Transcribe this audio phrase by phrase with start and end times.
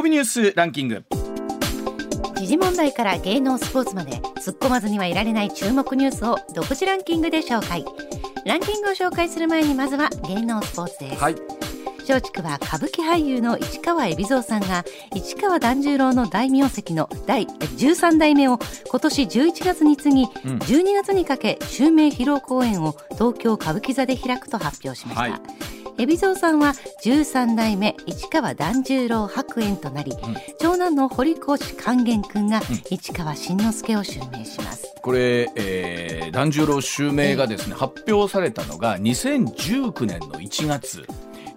[0.00, 1.04] コミニュースランキング。
[2.38, 7.84] 時事問題から芸能スポーツまで突っ込まずにはいられない注目ニュースを独自ランキングで紹介。
[8.46, 11.59] ランキングを紹介する前にまずは芸能スポーツです、はい
[12.10, 18.58] 松竹は歌舞伎俳優の市川海老蔵さんが市川團十郎の大名跡の第13代目を
[18.90, 20.58] 今年11月に次ぎ、うん。
[20.58, 25.32] 12月にかけ襲名披露公演を東京歌舞伎座で開くと発表しました、はい。
[25.98, 26.74] 海老蔵さんは
[27.04, 30.12] 13代目市川團十郎白猿となり、
[30.58, 31.42] 長男の堀越
[31.76, 41.04] 勸玄君が市川新之助を襲名します、これ、えー、團十郎襲名がですね、発表されたのが2019年の1月。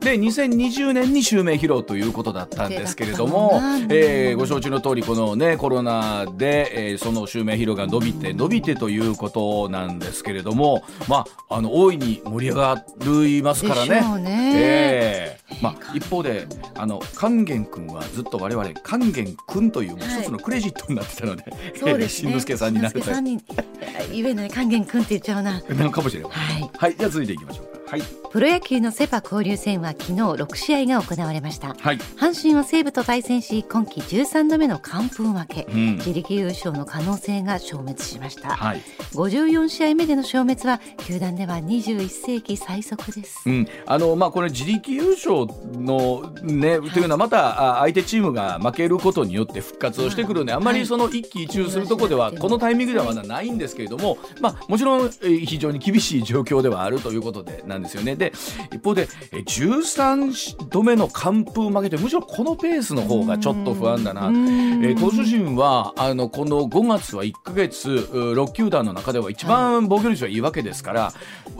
[0.03, 14.20] で2020年に襲名披露ということだったんですけれどもえーご承知の通りこのねコロナで、えーその襲名披露が伸びて伸びてということなんですけれどもまああの大いに盛り上がりますからね。
[14.20, 14.52] ね。
[14.55, 22.30] ええまあ、一方であの勸玄君はずっと我々勸玄君という一つのクレジットになってたので、そうですね。
[22.30, 23.63] 新之助さんになってた新之助さ
[24.02, 25.61] んに言えない勸玄君って言っちゃうな。
[25.69, 26.31] なのかもしれない。
[26.31, 26.69] はい。
[26.78, 27.83] はい、じゃあ続いていきましょうか。
[27.94, 28.02] はい。
[28.31, 31.75] プロ野球のセ・パ交流戦は昨日6試合が行われました。
[31.75, 32.00] はい。
[32.17, 35.97] 阪神は西武と対戦し今季13度目の完封負け、うん。
[35.97, 38.81] 自力優勝の可能性が消滅しました、はい。
[39.11, 43.47] 54試合目での消滅は球団では21世紀最速です。
[43.47, 58.16] うん、あのまあこれ自力優勝のね、というのはまたあ相手チームが負けることによって復活をしてくるので、あんまりその一喜一憂するところではこのタイミングではまだないんですけれども、まあもちろんえー非常に厳しい状況ではあるということでなんですよね。
[58.16, 58.34] で
[58.73, 64.28] 一方でえー13度目の完封負けてむしろこのペースの方がちょっと不安だな。
[64.28, 71.14] えー投手陣はあのこの5月は1ヶ月う6球団の中では一番防御率はいいわけですから、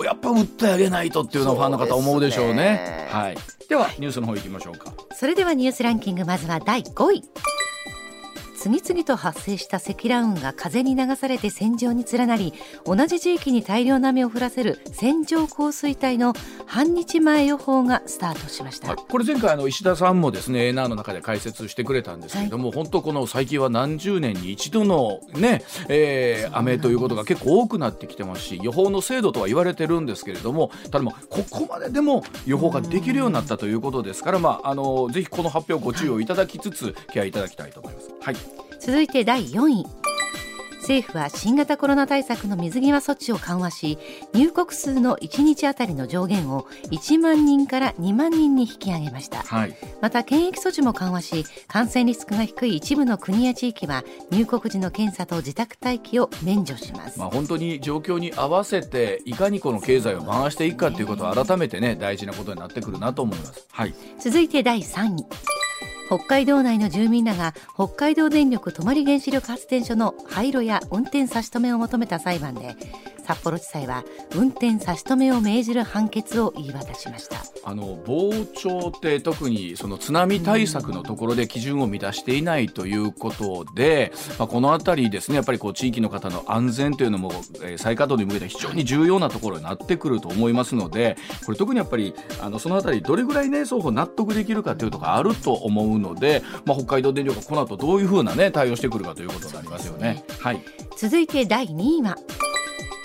[0.04, 3.08] やっぱ打ってあげないとっていうのはファンの方思うでしょうね。
[3.12, 3.38] はい。
[3.70, 4.94] ではニュースの方行きましょうか。
[5.16, 7.24] それではニュースランキングまずは第5位
[8.64, 12.54] 次々と発生した積乱雲が風に流されて線状に連なり
[12.86, 16.32] 同じ地域に大量の雨を降らせる線状降水帯の
[16.66, 38.12] 半日前予報がスタートしました、はい、これ前回あの石田さんもですね A ナーの中で解説してくれたんですけれども、本当この最近は何十年に一度のね、えー雨ということが結構多くなってきてますし予報の精度とは言われてるんですけれどもただもうここまででも予報ができるようになったということですから、まあ、あのぜひこの発表ご注意をいただきつつケアいただきたいと思います。
[38.22, 38.53] はい
[38.86, 39.86] 続いて第4位。
[40.82, 43.98] 政府は新型コロナ対策の水際措置を緩和し
[44.34, 49.44] 入国数の1日あたりの上限を1万人から2万人に引き上げました。
[49.44, 49.78] はい。
[50.02, 63.66] また検疫措置も緩和し感染リスクが低い一部の国や地域は入国時の検査と自宅待機を免除します、まあ、本当に状況に合わせていかにこの経済を回していくかということは改めてね大事なことになってくるなと思います。
[63.72, 63.94] はい。
[64.20, 65.53] 続いて第3位
[66.16, 72.76] 北海道内の住民らが北海道電力泊原子力発電所の廃炉や運転差し止めを求めた裁判で
[73.24, 74.04] 札幌地裁は
[74.36, 77.38] 運転差し止めを命じる判決を言い渡しました。
[77.66, 100.24] あの防潮って特にその津波対策のところで基準を満たしていないということで、まあ、この辺りですねやっぱりこう地域の方の安全というのも、えー再稼働に向けて非常に重要なところになってくると思いますのでこれ特にやっぱりあのその辺りどれぐらいね双方納得できるかというところがあると思うので、まあ、北海道電力がこの後どういうふうなね対応してくるかということになりますよね。
[100.40, 100.62] はい。
[100.96, 102.16] 続いて第2位は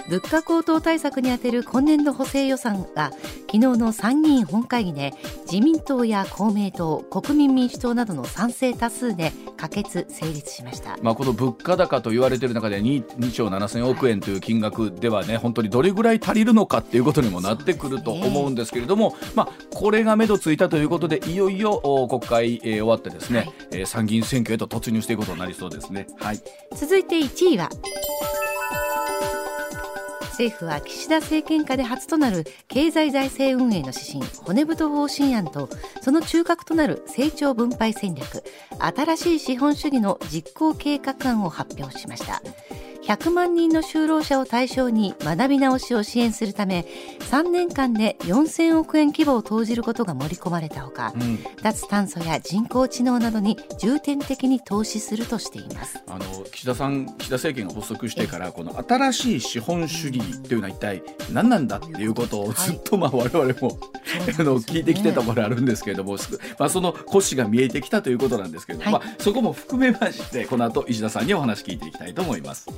[0.09, 3.11] 物価高騰対策に充てる今年度補正予算が
[3.43, 5.13] 昨日の参議院本会議で
[5.51, 10.97] 自民党や公明党国民民主党などの賛成多数で可決成立しました。
[11.03, 26.07] まあ、この物価高と言われている中で 2, 2兆7000億円という金額ではね本当にどれぐらい足りるのかっていうことにもなってくると思うんですけれども、まあ、これが目処ついたということでいよいよお国会、えー終わってですね、はいえー参議院選挙へと突入していくことになりそうですね。
[26.19, 26.41] はい。
[26.75, 27.69] 続いて1位は
[30.39, 35.69] 政府は岸田政権下で初となる経済財政運営の指針骨太方針案と
[36.01, 38.45] その中核となる成長分配戦略
[38.79, 42.41] 新しい資本主義の実行計画案を発表しました。
[43.09, 46.85] 100万人の就労者を対象に学び直しを支援するため
[47.31, 51.39] 3年間で4000億円規模を投じることが盛り込まれたほか、うん。
[51.63, 56.03] 脱炭素や人工知能などに重点的に投資するとしています。
[56.07, 61.03] あの岸田さん岸田政権が発足してからこの新しい資本主義というのは一体
[61.33, 63.79] 何なんだっていうことをずっとまあ我々も、
[64.39, 72.69] あの聞いてきてたものあるんですけれども、すまあ、その骨子が見えてきたということなんですけれども、はいまあ、そこも含めましてこの後石田さんにお話聞いていきたいと思います。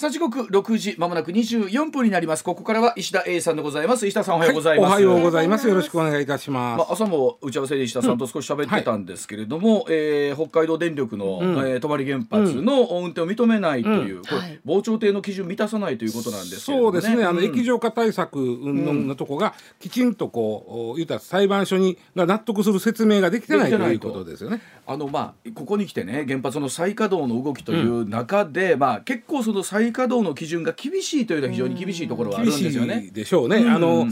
[0.00, 2.42] さあ時刻6時まもなく24分になります。
[2.42, 4.06] ここからは石田 A さんでございます。
[4.06, 5.68] 石田さんおはようございます、はい、おはようございます。
[5.68, 17.22] よろしくお願いいたします、まあ、朝も打ち合わせで石田さんと少し喋ってたんですけれども、うんはい、えー、北海道電力の、うん、えー、泊原発の運転を認めないという、うん、これ、防潮堤の基準満たさないということなんですけど、ね、そうですね。
[17.26, 24.62] あの、液状化対策のとこがきちんとこう言った裁判所にが納得する説明ができてないということですよね。
[24.86, 33.10] あのまあここに来てね原発の再稼働の動きという中で、まあ結構その再稼働の基準が厳しいというのは非常に厳しいところはあるんですよね。
[33.12, 33.58] でしょうね。
[33.58, 34.06] うん、あの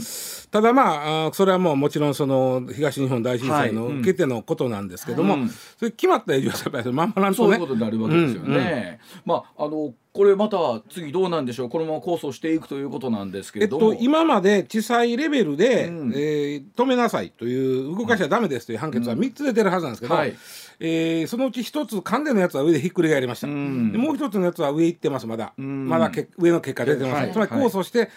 [0.51, 5.37] ただまあそれはもうもちろんその東日本大震災の受けてのことなんですけども、
[5.77, 8.99] それ決まった以上はやっぱりまんまなんとねそういうことになるわけですよね。
[9.25, 10.57] まああのこれまた
[10.89, 11.69] 次どうなんでしょう。
[11.69, 20.35] このまま控訴していくということなんですけれども、えっと、今まで地裁レベルで、うん、えー、止めなさいという動かしちゃだめですという判決は3つ出てるはずなんですけど、うんはい、
[20.79, 25.27] えー、そのうち1つ関連のやつは上でひっくり返りました、うん、もう1つのやつは上行ってます。
[25.27, 28.09] まだ、まだけ上の結果出てません、はい、つまり控訴して、はい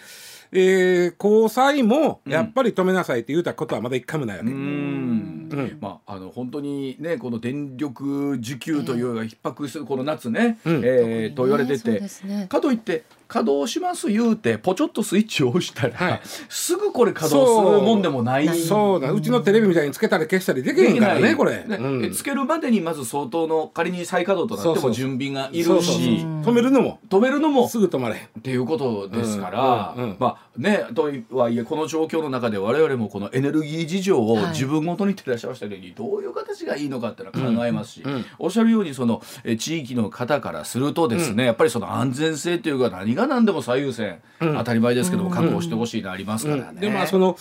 [0.55, 4.51] えー、高裁もやっぱり止めなさいって言うたことはまだ一回もないわけ。
[4.51, 4.57] うん。
[4.57, 5.77] うん。
[5.81, 13.03] まあ、あの本当にねこの電力需給というのが逼迫するこの夏ね、えー、えー、と言われてて、ね、かといって
[13.33, 18.47] 稼働します言うてポチョッとスイッチを押したら、はい、すぐこれ稼働するもんでもない。
[18.47, 19.01] そう。
[19.01, 19.11] だ。
[19.11, 21.77] うちのテレビみたいにつけたり消したりできへんからねこれ、ね。
[21.77, 26.19] うん、つけるまでにまず相当の仮に再稼働となっても準備がいるし。
[26.43, 26.99] 止めるのも。
[27.09, 27.67] 止めるのも。
[27.67, 30.03] すぐ止まれっていうことですから、うん。
[30.11, 38.03] うん、まあねとはいえこの状況の中で我々もこのエネルギー事情を自分ごとに照らし合わせたようにどういう形がいいのかっていうのは考えますし、
[38.37, 39.23] おっしゃるようにその
[39.57, 46.81] 地域の方からするとですね、やっぱりその安全性というか何が何でも最優先然、当たり前ですけども確保してほしいのありますからね。
[46.81, 47.35] でまあその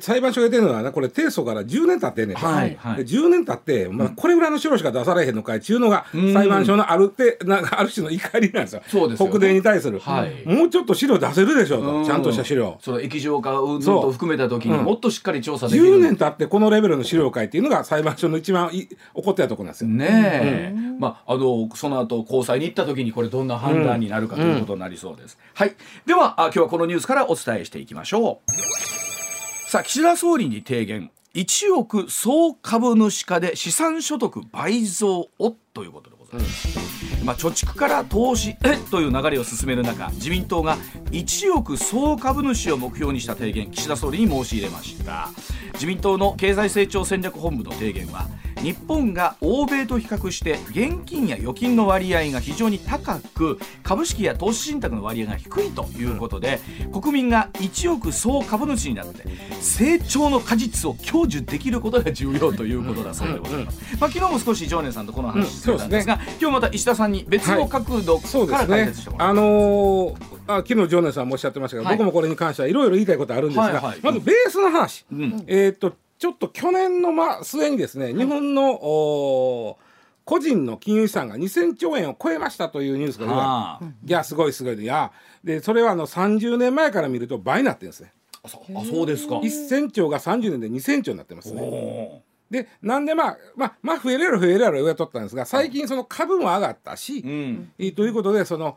[0.00, 2.76] 裁判所が言ってるのはねこれ提訴から10年経ってんねん、はい。
[2.76, 8.82] はい、10年経って、まあ、これぐらいの資料しか出されへんのかいちゅうのが裁判所のあるってなんかある種の怒りなんですよ。
[8.86, 12.76] そうですよ、ね、北電に対する、はい、もうちょっと資料出せるでしょうとちゃんとした資料。
[12.80, 19.90] その液状化運動と含めた時にもっとしっかり調査できる、うん、10年経ってこのレベルの資料会っていうのが裁判所の一番い怒ってたところなんですよ。
[19.90, 25.27] ねえ、うん、まああのその後高裁に行った時にこれどんな判断になるかということになりそうです。
[25.54, 25.76] はい。
[26.06, 29.70] では今日はこのニュースからお伝えしていきましょう。
[29.70, 31.10] さあ岸田総理に提言。
[31.34, 38.56] 1億総株主化で資産所得倍増をということでございます、まあ、貯蓄から投資
[38.90, 40.78] という流れを進める中自民党が
[41.12, 45.28] 1億総株主を目標にした提言岸田総理に申し入れました。
[45.74, 48.26] 自民党の経済成長戦略本部の提言は
[48.62, 56.60] 日本が欧米と比較して現金や預金の割合が非常に高く株式や投資信託の割合が低いということで
[56.92, 59.24] 国民が1億総株主になって
[59.60, 63.96] 成長の果実を享受できることが重要ということだそうでございます。
[63.98, 68.28] まあ、昨日も少し常念さんとこの話してたんですが、うんすね、今日また石田さんに別の角度か
[68.58, 69.40] ら解説してもらいます。
[69.40, 77.12] はい、あのーあ昨日常念さんもおっしゃってましたけど、はい、僕もこれに関してはいろいろ言いたいことあるんですが、はいはい、まずベースの話、うん、えー、っとちょっと去年の
[77.42, 79.78] 末にですね、日本の
[80.24, 85.10] 個人の金融資産が2000兆円を超えましたというニュースがいやすごいすごいいや
[85.42, 88.12] でそれはあの30年前から見ると倍になってるんですね。
[88.44, 89.36] あそうですか。
[89.36, 92.22] 1000兆が30年で2000兆になってますね。
[92.50, 98.76] でなんでまあまあまあ増えるやろ増えるやろ上取ったんですが最近その株も上がったし、うん、ということでその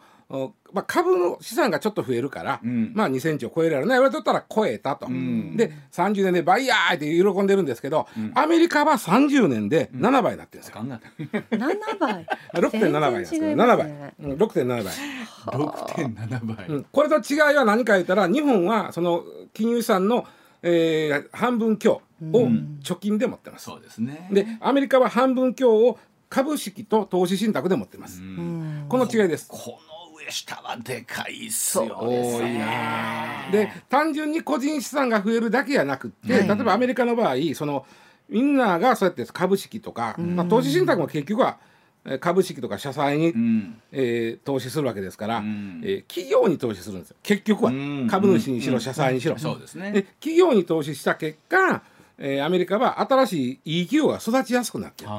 [0.73, 12.25] まあ、株の資産がちょっと増えるから、うん、まあ2センチを超えられない言われとったら超えたと、うん、で30年で倍やーって喜んでるんですけど、うん、アメリカは30年で7倍になってるんですよ、うん、7倍。
[12.53, 14.93] 6.7倍ですけど、7倍、うん、6.7倍。
[15.45, 20.25] 6.7倍、うん、これと違いは何か言ったら日本はその金融資産の、
[20.63, 22.01] えー、半分強
[22.31, 22.47] を
[22.83, 24.29] 貯金で持ってます、そうですね。
[24.31, 28.21] でアメリカは半分強を株式と投資信託で持ってます、
[28.87, 29.47] この違いです。
[29.49, 29.90] この
[30.31, 33.49] 下はでかいっすよね。
[33.51, 37.85] で単純に個人資産が増えるだけじゃなくて、はい、例えばアメリカの場合その
[38.29, 41.57] みんながそうやって株式とか、まあ、投資信託も結局は
[42.19, 47.17] 株式とか社債に、うん、えー、投資するわけですから、うん、えー、企業に投資するんですよ。
[47.21, 49.91] 結局は、うん、株主にしろ、社債にしろ、そうですね。
[49.91, 51.83] で企業に投資した結果、
[52.17, 55.11] えー、アメリカは新しいいい企業が育ちやすくなってる。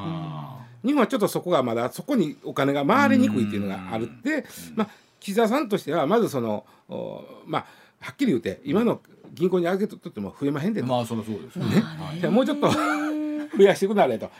[0.84, 4.88] 日本はちょっとそこがまだそこにお金が回りにくいっていうのがあるって、まあ、
[5.20, 6.66] 岸田さんとしてはまずその
[7.46, 7.64] まあ
[8.00, 9.00] はっきり言うて今の
[9.32, 11.64] 銀行に預けとっても増えまへんでまあそりゃそうですね、
[12.20, 12.70] ねもうちょっと
[13.56, 14.30] 増やしてくなれと。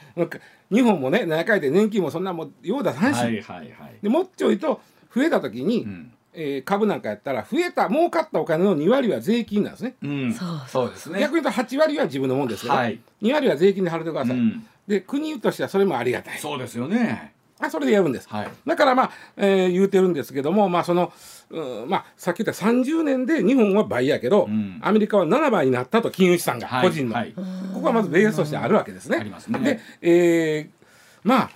[0.70, 3.72] 日本もね何回で年金もそんなもようださんし、はいはいはい、
[4.02, 4.80] でもっちょいと
[5.14, 6.12] 増えた時に、うん。
[6.34, 11.20] えー、株なんかやったら増えた儲かったお金の2割は税金なんですね、うん、そうですね。
[11.20, 16.38] 逆に言うと8割は自分のもんですけど、はい、2割は税金で払ってください、うん、で国としてはそれもありがたい。
[16.38, 17.34] そうですよね。
[17.60, 18.50] あそれでやるんです、はい。
[18.66, 21.12] だからまあ、えー言うてるんですけどもまあその、
[21.50, 24.80] うんまあ、さっき言った30年で日本は倍やけど、ん。
[24.82, 27.32] アメリカは7倍になったと金融資産が、はい個人の、はい。
[27.32, 29.18] ここはまずベースとしてあるわけですね。
[29.18, 29.58] ありますね。
[29.60, 30.82] で、えー
[31.22, 31.50] まあ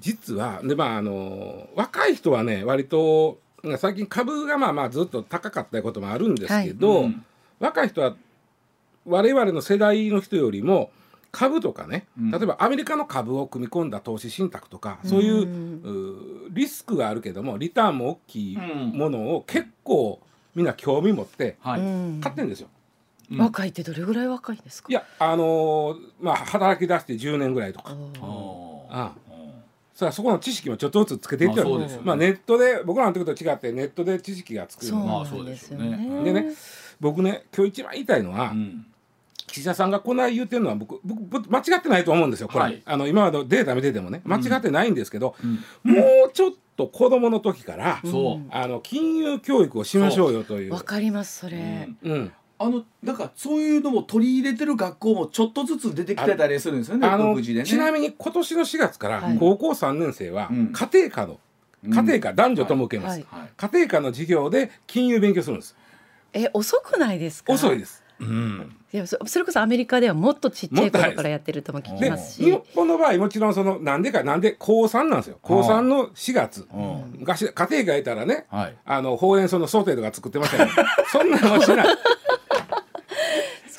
[0.00, 3.38] 実はでまああの若い人はね割と
[3.78, 7.04] 最近株がまあまあずっと高かったこともあるんですけど、はい。
[7.04, 7.24] うん。
[7.60, 8.16] 若い人は
[9.06, 10.90] 我々の世代の人よりも
[11.32, 12.30] 株とかね、うん。
[12.30, 20.20] 例えばアメリカの株を組み込んだ投資信託とか、そういうリスクがあるけどもリターンも大きいものを結構
[20.54, 22.68] みんな興味持って買ってるんですよ。
[23.30, 23.38] うん。
[23.38, 24.88] 若いってどれぐらい若いんですか？
[24.90, 27.96] いやあのーまあ働き出して10年ぐらいとか。
[28.20, 29.12] ああ
[29.94, 31.64] そそこの知識もちょっとずつつけていってる。
[31.64, 32.02] まあそうですよね。
[32.06, 36.24] まあネットで僕らの時と違ってネットで知識がつくそうですよね。
[36.24, 36.52] でね。
[37.00, 38.86] 僕ね今日一番言いたいのは、うん
[39.52, 42.82] 岸田さんがこない言うてるのは僕僕僕間違ってないと思うんですよこれ、はい。
[42.86, 45.46] あの今までのデータ見ててもね間違ってないんですけど、う
[45.90, 45.94] ん。
[45.94, 50.72] もうちょっと子供の時から、そう、あの金融教育をしましょうよという。
[50.72, 51.88] わかりますそれ。
[52.02, 52.12] うん。
[52.12, 57.64] うん、あのだからそういうのも取り入れてる学校もちょっとずつ出てきてたりするんですよねあのね。
[57.64, 59.38] ちなみに今年の4月からはい。
[59.38, 60.72] 高校3年生はうん。
[60.72, 61.40] 家庭科の、
[61.84, 61.94] うん。
[61.94, 63.40] 家庭科男女とも受けます、はい。
[63.42, 63.50] はい。
[63.54, 65.76] 家庭科の授業で金融勉強するんです。
[66.32, 67.52] え遅くないですか？
[67.52, 68.02] 遅いです。
[68.18, 72.44] うんいやそそれこそアメリカではもっとちっちゃい頃からやってるとも聞きでますし。
[72.44, 75.38] 日本の場合もちろんそのなんでかなんで高3なんですよ。
[75.40, 76.68] 高3の4月。
[76.72, 77.14] うん。
[77.20, 78.76] 昔家庭がいたらねはい。
[78.84, 81.86] あのほうれん草のソテーとか作ってましたけど そんなのはしない、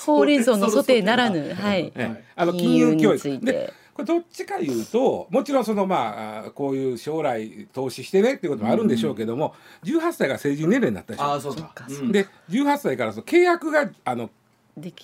[0.04, 1.94] ほうれん草のソテーならぬ、はい。
[1.96, 3.40] えはいあの金融教育。
[3.46, 3.74] でて。
[3.94, 9.54] これどっちかいうともちろんそのまああこういう将来投資してねっていうこともあるんでしょうけども、
[9.84, 11.26] 18歳が成人年齢になったでしょ。
[11.26, 14.32] あうんで18歳からその契約があの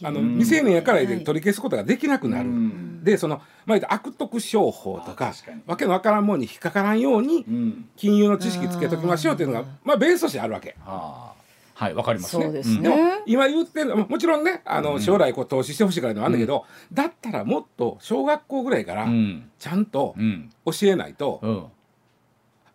[0.03, 0.37] あのうん。
[0.37, 1.23] 未成年やからではい。
[1.23, 3.03] 取り消すことができなくなる、うん。
[3.03, 5.33] でその、まあ、悪徳商法とか
[5.67, 7.89] わけのわからんもんに引っかからんようにうん。
[7.95, 10.75] 金融の知識つけときましょうっていうのがまあベースとしてあるわけ。
[10.85, 12.43] はいわかりますね。
[12.43, 12.81] そうですね。
[12.81, 12.95] でも
[13.25, 19.49] 今言ってるのももちろんねあの将来こう投資してほしいからでもあるんだけど、だったらもっと小学校ぐらいからうん。
[19.59, 20.49] ちゃんとうん。
[20.65, 21.63] 教えないと、うん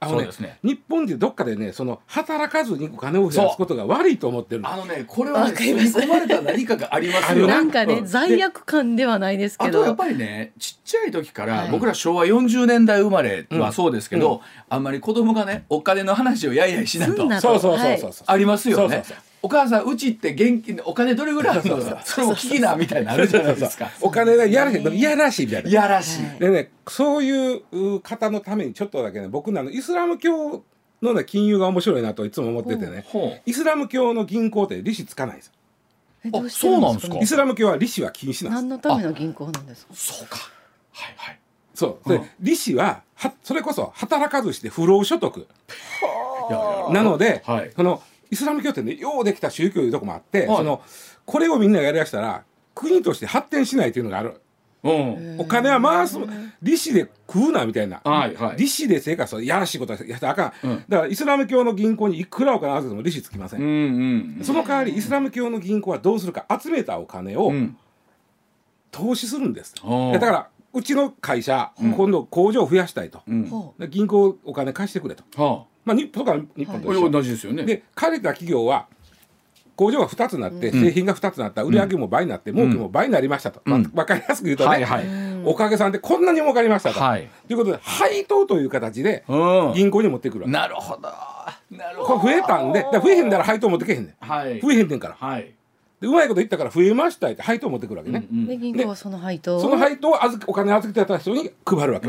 [0.05, 0.59] あのねそうですね。
[0.63, 4.73] 日本人どっかでねその働かずにお金を増やすことが悪いと思ってるの。
[4.73, 5.93] あのねこれはねわかります。
[5.93, 7.47] 刷り込まれた何かがありますよ。
[7.47, 9.81] なんかね、うん罪悪感ではないですけど。
[9.81, 11.71] あとやっぱりねちっちゃい時から、はい。
[11.71, 17.17] 僕ら昭和40年代生まれうんはそうですけど、あんまり子供がねお金の話をやいやいしないと。
[17.41, 18.83] そうそうそうそう、ありますよね。
[18.83, 21.77] そうそうそうお母さんうちって現金お金どれぐらいあるの？
[21.77, 21.99] そうそう。
[22.03, 23.91] それも聞きなみたいなのあるじゃないですか。
[24.01, 25.69] お金がいやらしいいやらしいみたいな。
[25.69, 30.65] いやらしい、はいでねそういう方のためにちょっとだけね僕のあのイスラム教
[31.03, 33.05] の、ね、金融が面白いなといつも思っててね。
[33.07, 35.53] ほうイスラム教の銀行って利子つかないんです
[36.33, 37.19] あそうなんですか？
[37.19, 38.63] イスラム教は利子は禁止なんです。
[38.63, 39.95] 何のための銀行なんですか？
[39.95, 40.39] そうか。
[40.93, 41.39] はいはい。
[41.75, 42.09] そう。
[42.09, 42.29] で、うん。
[42.41, 45.47] 利子ははそれこそ働かずして不労所得。
[46.93, 47.73] なので、はい。
[47.77, 48.03] その
[48.35, 50.57] イスラム教ってねようできた宗教いうとこもあって、はい。
[50.57, 50.83] その
[51.25, 52.43] これをみんながやりだしたら
[52.75, 54.41] 国として発展しないっていうのがある。
[54.83, 55.37] うん。
[55.39, 56.19] お金は回す
[56.61, 58.57] 利子で食うなみたいな、はいはい。
[58.57, 60.85] 利子で生活するやらしいことやったらあかん、うん。
[60.89, 63.69] だからイスラム教の銀行にいくらお金預けても利子つきません、うん
[64.39, 64.45] うん。
[64.45, 67.77] その代わりイスラム教の銀行はどうするか集めたお金をうん。
[68.91, 71.93] 投資するんです、ああだからうちの会社、うん。
[71.95, 73.23] 今度工場を増やしたいと、
[73.89, 77.65] 銀行お金貸してくれと、はまあ、日本とか日本あと一緒、同じですよね。
[77.65, 78.87] で借りた企業は
[79.77, 80.81] 工場が2つになって、うん。
[80.81, 83.73] 製品が2つになった売り上げも倍になって、儲けも倍になりましたと、うん。
[83.73, 85.07] まあ、分かりやすく言うとね、はいはい。
[85.07, 87.01] うんおかげさんでこんなに儲かりましたと。
[87.01, 87.29] はい。
[87.49, 89.73] ということで配当という形でうん。
[89.75, 90.53] 銀行に持ってくるわけ。
[90.53, 91.03] なるほど。
[91.77, 92.29] なるこほど。
[92.29, 94.27] れ増えたんで増えへんなら配当持ってけへんねん。
[94.27, 94.59] はい。
[94.61, 95.17] 増えへんねんから。
[95.19, 95.53] はい。
[96.01, 99.61] でうまいこと言ったから増えましたって配当持ってくるわけね、うんで銀行はその配当を？
[99.61, 102.09] その配当を預けお金預けてた人に配るわけ、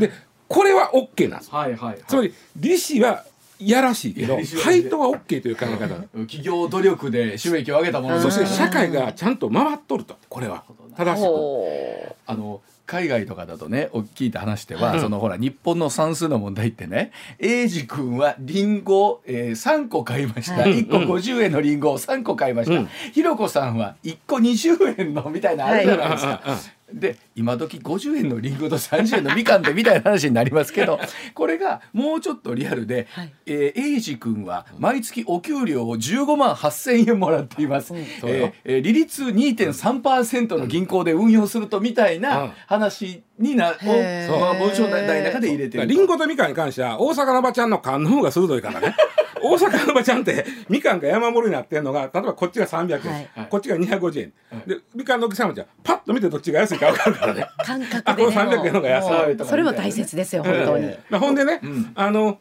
[0.00, 0.10] で
[0.50, 1.48] これは OK なんです。
[1.48, 1.98] よはいはいはい。
[2.08, 3.24] つまり利子は
[3.60, 5.88] いやらしいけど配当は OK という考え方。
[6.26, 8.16] 企業努力で収益を上げたもの。
[8.16, 8.22] うん。
[8.22, 10.16] そして社会がちゃんと回っとると。
[10.28, 10.64] これは。
[10.96, 15.00] 正しくほあの海外とかだとねお聞いた話では、うん。
[15.00, 22.88] そのほら日本の算数の問題ってね英二君はリンゴ、えー、3個買いました、はい1個50円のリンゴを3個買いました、うん。
[23.12, 26.42] ひろこさんは1個20円のみたいなのあるじゃないですか。
[26.44, 26.52] うん。
[26.52, 26.58] うん。
[26.58, 30.98] うんで今時50円のリンゴと30円のみかんでみたいな話になりますけど
[31.34, 33.32] これがもうちょっとリアルで、はい。
[33.46, 38.00] えー、英二君は毎月お給料を15万8,000円もらっています、うん。
[38.00, 42.22] えーえー利率2.3%の銀行で運用するとみたいうん。
[42.22, 44.40] な話にな、をへー。
[44.40, 48.94] まあ、文章の中で入れてるリンゴとみかんに関しては大阪のおばちゃんの勘の方が鋭いからね
[49.42, 57.46] 大阪のおばちゃんってみかんが山盛りになってんのが例えばこっちが300円、はいはいこっちが250円、はいでみかんの奥さんはじゃパッと見てどっちが安いか分かるからね。
[57.64, 58.02] 感覚でね。
[58.04, 61.92] あこの300円の方が安いそれも大切ですよ本当に、まあ、ほんでね、ん。
[61.94, 62.38] あの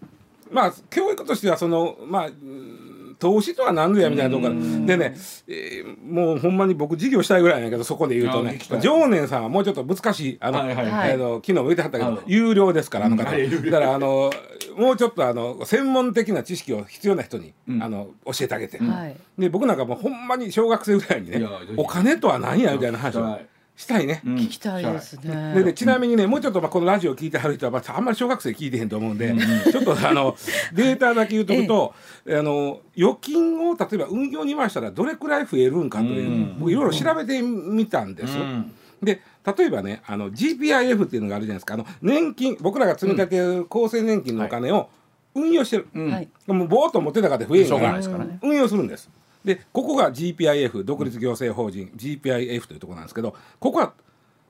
[0.52, 2.86] まあ教育としてはそのまあうん
[3.20, 4.54] 投資とは何ぞやみたいなところ。
[4.54, 5.16] からでね、
[5.48, 11.14] えーもうほんまに僕事業したいぐらいなんやけどそこで言うとね常念さんはもうちょっと難しいあの、はいはいはい。
[11.14, 14.32] あの昨日も言ってはったけど、はい有料ですからあの方、だからあの
[14.78, 17.84] もうちょっとあの専門的な知識を必要な人に、うん。
[17.84, 19.16] あの教えてあげて、はい。
[19.38, 21.46] で僕なんかもうほんまに小学生ぐらいにね
[21.76, 23.46] お金とは何やみたいな話をはい
[23.80, 24.22] したいね。
[24.26, 24.36] うん。
[24.36, 25.54] 聞きたいですね。
[25.56, 29.34] でね、ちなみにね、もうちょっとまあこのラジオ聞いてはる人は、まあ、あんまり小学生聞いてへんと思うんで、
[29.72, 30.36] ちょっとあの
[30.76, 31.94] データだけ言うとくと、
[32.28, 36.42] あの預金を例えば運用に回したらどれくらい増えるんかといううん。
[36.42, 38.38] のを僕いろいろ調べてみたんです。
[38.38, 38.74] うん。
[39.02, 39.22] で
[39.58, 41.76] 例えばねあの GPIF っていうのがあるじゃないですか。
[41.76, 44.90] あの年金僕らが積み立てる厚生年金のお金を
[45.34, 46.12] 運用してる、うん。
[46.12, 48.40] はいもうぼーっと持ってたかで増えんしょうからがないですからね。
[48.44, 49.10] 運用するんです。
[49.44, 53.94] でここが GPIF 独立行政法人 GPIF というところなんですけどここは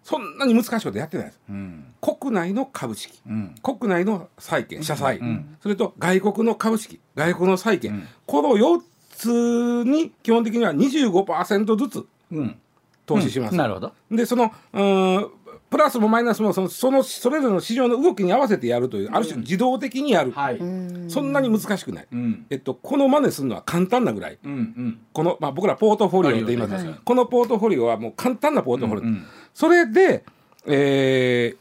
[0.04, 1.40] そんなに難しいことやってないです。
[1.50, 1.94] うん。
[2.02, 3.22] 国内の株式。
[3.28, 3.56] うん。
[3.62, 5.58] 国内の債券社債、ん。
[5.62, 8.08] それと外国の株式外国の債券、うん。
[8.26, 8.82] この4
[9.12, 12.60] つに基本的には25%ずつうん。
[13.06, 13.56] 投資します。
[13.56, 13.94] なるほど。
[14.12, 15.32] でそのうーん
[15.70, 20.60] プラスもマイナスもそのそのそれぞれの市場の動きに合わせてやるというある種自動的にやる、はい。
[21.08, 22.46] そんなに難しくない、うん。
[22.50, 24.40] えっと、この真似するのは簡単なぐらい。
[24.44, 25.00] うんうん。
[25.14, 27.00] この、まあ、僕らポートフォリオって言います、はい。
[27.04, 29.26] このポートフォリオはもう簡単なポートフォリオ、うんうん。
[29.54, 30.24] それで、
[30.66, 31.58] えー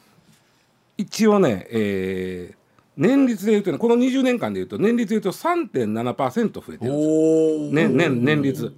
[1.00, 2.58] 一応ね、えー
[2.98, 8.74] 年率で言うとねこの20年間で言うと年率で言うと3.7%増えてるんですおお年年年率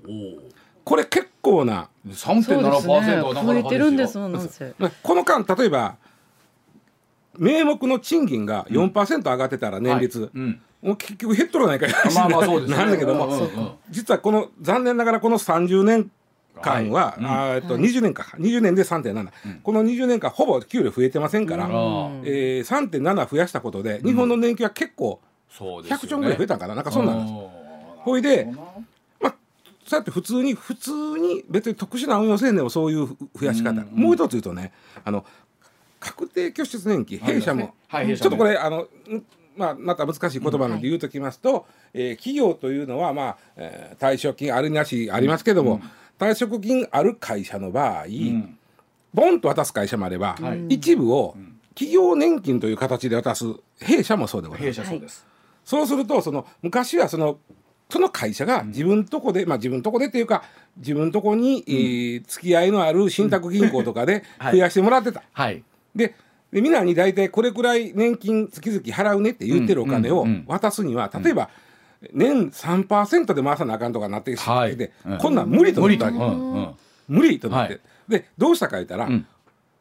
[0.84, 4.74] これ結構な三点七パーセントはなか増えなかてるんですよもんなんせ。
[5.02, 5.96] この間例えば
[7.38, 10.30] 名目の賃金が4%上がってたら年率、はい。
[10.34, 10.60] うん。
[10.82, 11.90] もう結局減っとるないかい。
[12.14, 12.76] まあまあそうですね。
[12.78, 13.70] なんだけども、うんうんうん。
[13.90, 16.10] 実はこの残念ながらこの30年
[16.60, 17.20] 間は、はい。
[17.20, 17.26] うん。
[17.26, 18.24] あーえっと20年か。
[18.38, 19.28] 20年で3.7、
[19.62, 21.72] この20年間ほぼ給料増えてませんから、うん。
[22.24, 26.02] えー、3.7増やしたことで日本の年金は結構そうですよね。
[26.04, 26.74] 100兆ぐらい増えたんかな。
[26.74, 27.32] なんかそんなんです。
[28.00, 28.80] ほいでまあ
[29.90, 33.78] そうやって普通に普通に別に特殊な運用せんでもそういう増やし方、うん。
[33.78, 34.72] うんもう一つ言うとね
[35.04, 35.24] あの
[35.98, 38.88] 確定拠出年金はい弊社も、はいちょっとこれあのん
[39.56, 45.80] まあ、また難しい言葉なんで言うときますと、えー企業というのは、まあえー退職金あるなしありますけども、
[46.20, 48.58] 退職金ある会社の場合、うん。
[49.12, 50.66] ボンと渡す会社もあれば、はい。
[50.68, 51.34] 一部を
[51.70, 53.44] 企業年金という形で渡す
[53.80, 54.80] 弊社もそうでございます。
[54.80, 55.26] 弊社そうです。
[55.64, 57.38] そうするとその昔はその
[57.90, 60.44] その会社が自分とこで、まあ自分とこでっていうか
[60.76, 64.52] 自分とこに、えー付き合いのある信託銀行とかではい。
[64.52, 65.22] 増やしてもらってた。
[65.32, 65.62] はい。
[65.94, 66.14] で
[66.52, 71.48] でみんなに大体これくらい年金月々払うねって言ってるお金を渡すには例えば
[72.12, 74.72] 年3%で回さなあかんとかなってきて、はい。
[74.72, 75.18] うん。
[75.18, 76.74] こんなん無理と思無理とったわけ、うんうん。
[77.08, 77.80] 無理と思って、はい。
[78.08, 79.26] でどうしたか言ったら、うん。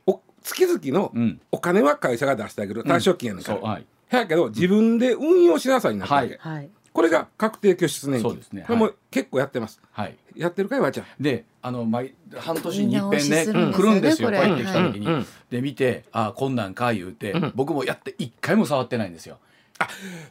[0.05, 1.41] お月々のうん。
[1.51, 2.83] お金は会社が出してあげる。
[2.83, 3.67] 退職金やねんから、そう。
[3.67, 3.85] はい。
[4.09, 6.55] やけど自分で運用しなさいになったわけ、はい。
[6.55, 8.29] はいこれが確定拠出年金。
[8.29, 8.65] そうですね。
[8.67, 8.93] これもはい。
[9.09, 9.79] 結構やってます。
[9.93, 10.17] はい。
[10.35, 11.05] やってるかいわちゃん。
[11.17, 19.37] であの毎半年に一遍ね来るんですよ帰ってきた時に、で見てあこんなんか言うて、僕もやって一回も触ってないんですよ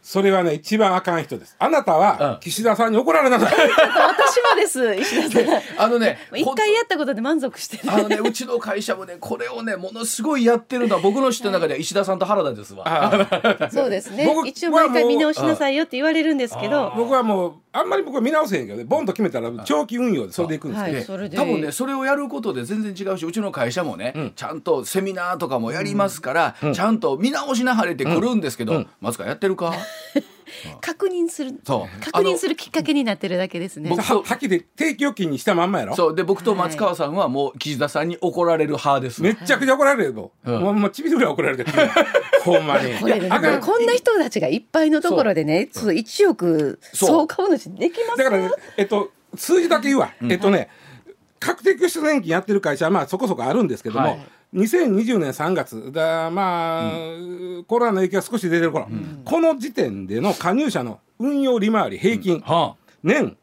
[0.02, 1.56] それはね一番あかん人です。
[1.58, 2.40] あなたはうん。
[2.40, 3.50] 岸田さんに怒られなさい。
[3.50, 5.62] 私もです石田さん。
[5.78, 7.92] あのね一回やったことで満足してる。
[7.92, 13.68] あのねうちの会社もねこれをねものすごいやってるのは僕の知ってる中では石田さんと原田ですわ。
[13.72, 14.26] そうですね。
[14.26, 16.92] 僕一応毎回見直しなさいよって言われるんですけど。
[16.96, 21.36] 僕はもうあんまり僕は見直せへんけどねボンと決めたら長期運用でそれでいくんですはけど、いそれで。
[21.36, 24.32] 多分ねそれをやることで全然違うしうちの会社もね、ん。
[24.34, 26.72] ちゃんとセミナーとかもやりますから、ん。
[26.74, 28.88] ちゃんと見直しなはれてくるんですけど、うん。
[29.00, 29.72] 松川やってるか？
[30.80, 31.60] 確認する。
[31.64, 32.00] そう。
[32.04, 33.90] 確認するきっかけになってるだけですね。
[33.90, 35.96] 僕ははっきり定期預金にしたまんまやろ？
[35.96, 36.14] そう。
[36.14, 39.22] で僕と松川さんはもう岸田さんに怒られる派です。
[39.22, 40.60] めっちゃくちゃ怒られるよ、うん。
[40.60, 41.72] もうもうちびるぐらい怒られてる。
[42.44, 42.94] ほんまに。
[42.98, 43.60] これであかん。
[43.60, 45.94] こんな人たちがいっぱいのところでねそう。
[45.94, 50.68] 1億そう総株主できますだからねえっと数字だけ言うわ、えっとね
[51.40, 54.18] 確定拠出年金やってる会社はまあそこそこあるんですけども、はい
[54.54, 55.92] 2020年3月。
[55.92, 56.92] だまあ、
[57.66, 58.88] コロナの影響が少し出てる頃、
[59.24, 63.36] この時点での加入者の運用利回り平均、は年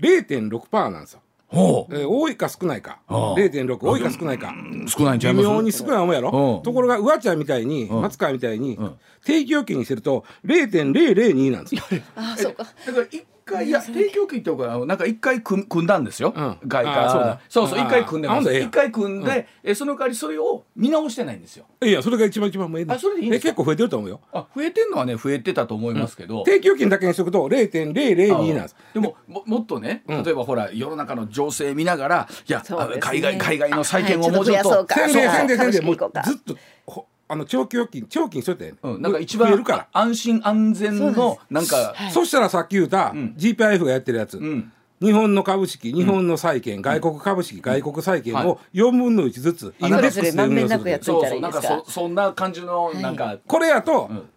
[0.00, 1.20] 0.6%なんですよ、
[1.52, 1.94] あほう。
[1.94, 3.38] えー多いか少ないか、はあ。
[3.38, 4.54] 0.6多いか少ないか、
[4.86, 5.46] 少ないんちゃいます？
[5.46, 6.62] 微妙に少ない思うやろ、うん。
[6.62, 8.00] ところが上ちゃんみたいに、ん。
[8.00, 8.98] 松川みたいに、ん。
[9.24, 11.82] 定期預金にしてると0.002なんですよ。
[12.16, 12.64] あそうか。
[12.86, 16.58] だから一回いや提供金っていうかなんか一回組組んだんですよ、うん。
[16.66, 17.06] 外貨。
[17.06, 17.40] あそうだ。
[17.48, 18.54] そうそうあ一回組んでます。
[18.54, 21.64] 一回組んで、えその代わりそれを見直してないんですよ。
[21.82, 23.48] いやそれが一番一番もうえあそれでいいんですか？
[23.48, 24.20] 結構増えてると思うよ。
[24.32, 28.76] あ増えてんのはね増えてたと思いますけど、定期預金だけにしとくと0.002なんです。
[28.94, 30.22] でもももっとねうん。
[30.22, 32.62] 例えばほら世の中の情勢見ながらいや、
[33.00, 34.68] 海外海外の債券はいをもうちょっと。
[34.68, 36.56] ちょっともうずっと
[36.86, 39.88] ほあの長期預金長期にしといて、うん、なんか一番るから。
[39.92, 42.10] 安心安全のなんか、はい。
[42.10, 44.72] そしたらさっき言った GPIF がやってるやつ、うん。
[45.00, 48.46] 日本の株式日本の債券、外国株式外国債券はい。
[48.46, 54.28] を4分の1ずつインデックスで運用するそうそうなんかかそそんな感じのなんか、これやとうん。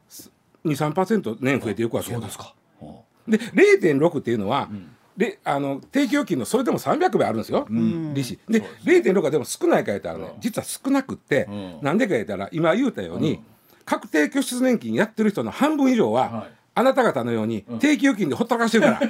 [0.64, 2.20] 23%年増えていくわけよ。
[2.20, 3.32] そうですか、うん。
[3.32, 4.70] で0.6っていうのは、
[5.22, 8.40] であの定期預金のそれでも300倍あるんですよ、利子。
[8.50, 11.80] で0.6はでも少ないか言ったらね、実は少なくって、うん。
[11.84, 13.40] なんでか言ったら今言うたように、
[13.86, 16.52] 確定拠出年金やってる人の半分以上は、はい。
[16.74, 19.08] あなた方のように定期預金でほったらかしてるから、 だ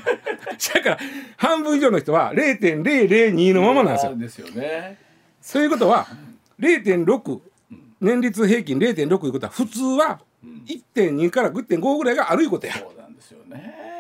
[0.84, 1.00] から
[1.38, 4.16] 半分以上の人は0.002のままなんですよ。
[4.18, 4.98] ですよね。
[5.40, 6.08] そういうことは
[6.60, 7.40] 0.6
[8.02, 10.20] 年率平均0.6いうことは普通は
[10.66, 12.74] 1.2から1.5ぐらいがあるいうことや。
[12.74, 13.76] そうなんですよね。
[13.88, 13.91] い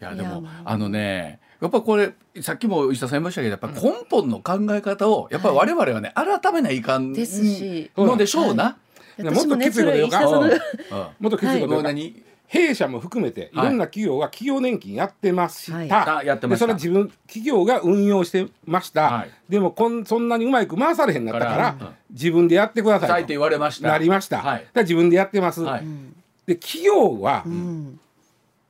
[0.00, 7.90] やでもあのねやっぱこれさっきも石田さん言いましたけどやっぱ根本の考え方をやっぱり我々はね改めないかんですし。
[7.96, 8.78] のでしょうな、
[9.18, 10.40] 私もっときつ いこと
[11.20, 12.12] もっときついこと言う
[12.50, 13.66] 弊社も含めていはい。
[13.68, 15.90] ろんな企業が企業年金やってました、はい。
[15.92, 16.66] あやってました。
[16.66, 19.30] でそれは自分企業が運用してました、はい。
[19.48, 21.76] でもこんそんなにうまく回されへんなったから
[22.10, 23.28] 自分でやってくださいと。
[23.28, 23.88] 言われました。
[23.88, 24.66] なりました、はい。
[24.72, 25.84] だ自分でやってます、はい。
[26.46, 28.00] で企業はうん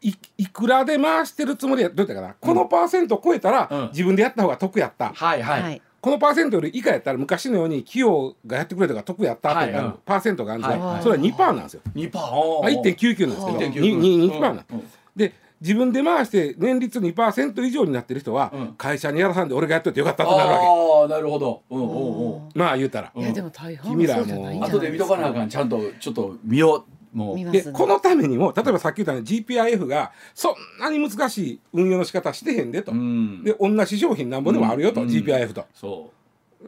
[0.02, 3.88] いいくらで回してるつもりやどうやったかな、このパーセントを超えたら、うん。
[3.88, 5.82] 自分でやった方が得やった、はいはい、はい。
[6.00, 12.22] このパーセントより以下やったら昔のように企業がやってくれたから得やったってはいうんパーセントがあるんですよ、はいそれは2%なんですよ、二パー。
[12.64, 13.86] あ1.99なんですけど。
[13.86, 14.82] 1.99 2%, 2, 2%なんです、うん。
[15.16, 18.74] で自分で回して年率2%以上になってる人は、うん。
[18.78, 21.62] 会社にやらさんで俺がやっといてよかったとなるわああなるほど。
[21.68, 22.48] うんうんうん。
[22.48, 27.50] けまあ言うたら、いやでも大半君らそうじゃないんじゃない後で見とかなあかんちゃんとちょっと見ようもうね。
[27.50, 33.42] でこのためにも例えばさっき言ったように GPIF がそんなに難しい運用の仕方してへんでと、うん。
[33.44, 35.08] で同じ商品なんぼでもあるよと、うん。
[35.08, 35.66] GPIF と。
[35.74, 36.10] そ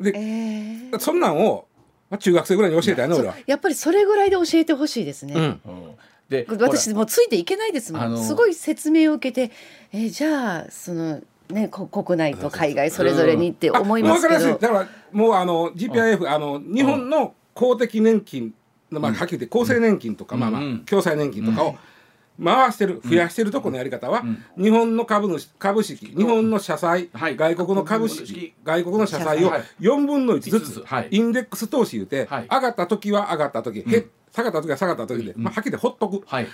[0.01, 0.99] で、えー。
[0.99, 1.67] そんなんを、
[2.11, 3.35] まあ、中学生ぐらいに教えたいね俺は。
[3.47, 5.43] やっぱりそれぐらいで教えてほしいですね、うん。
[5.43, 5.95] う、うん、
[6.29, 9.55] で私もうついていけないですもん、すごい説明を受けて
[9.93, 14.61] えーじゃあそのねこ国内と海外それぞれにって思いますけど、う分かりやすい。
[14.61, 18.53] だからもうあの GPIF、あの日本の公的年金の、
[19.01, 20.79] まあ、はっきり言って厚生年金とか、まあまあうん。
[20.85, 21.77] 共済年金とかを
[22.43, 24.23] 回してる増やしてるとこのやり方は、
[24.57, 27.37] 日本の株主株式日本の社債、はい。
[27.37, 29.63] 外国の株式外国の社債をはい。
[29.81, 32.43] 4分の1ず五つインデックス投資言うて、はい。
[32.45, 36.27] 上がった時は上がった時、へ下がった時は下がった時で、まあ、はっきり言ってほっとく。
[36.27, 36.49] はい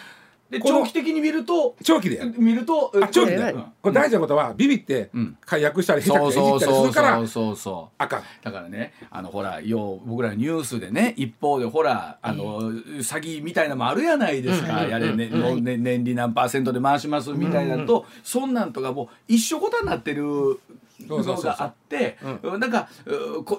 [0.50, 2.34] で長期的に見ると長期でやる。
[2.38, 3.56] 見るとあ長期でやる。
[3.56, 3.62] うん。
[3.82, 5.36] これ大事なことはビビってうん。
[5.44, 7.94] 解約したり下手くそいうじったりすそうそうるからそうそうそう。
[7.98, 8.22] あかん。
[8.42, 20.60] だからねあのほらよう僕らニュースでね一方でほらあの、詐欺みたいなのもあるやないですか、やれね、ね年利何パーセントで回しますみたいなのと、そんなんとかもう一緒ことになってる
[21.06, 22.88] のがあってなんか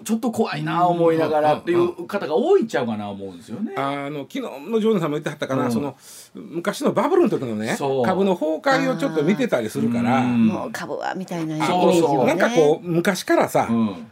[0.04, 3.74] ちょっと怖いな思いながらっていう方が多いんちゃうかな思うんですよね。
[3.78, 5.68] あの昨日のジョーナさんも言ってはったかな、う。
[5.68, 5.96] んその
[6.36, 10.48] 昔のバブルの時のね株の崩壊をちょっと見てたりするから、うん。
[10.48, 12.10] もう株はみたいなイメそうそう。
[12.10, 14.08] ージをねなんかこう昔からさ、うん。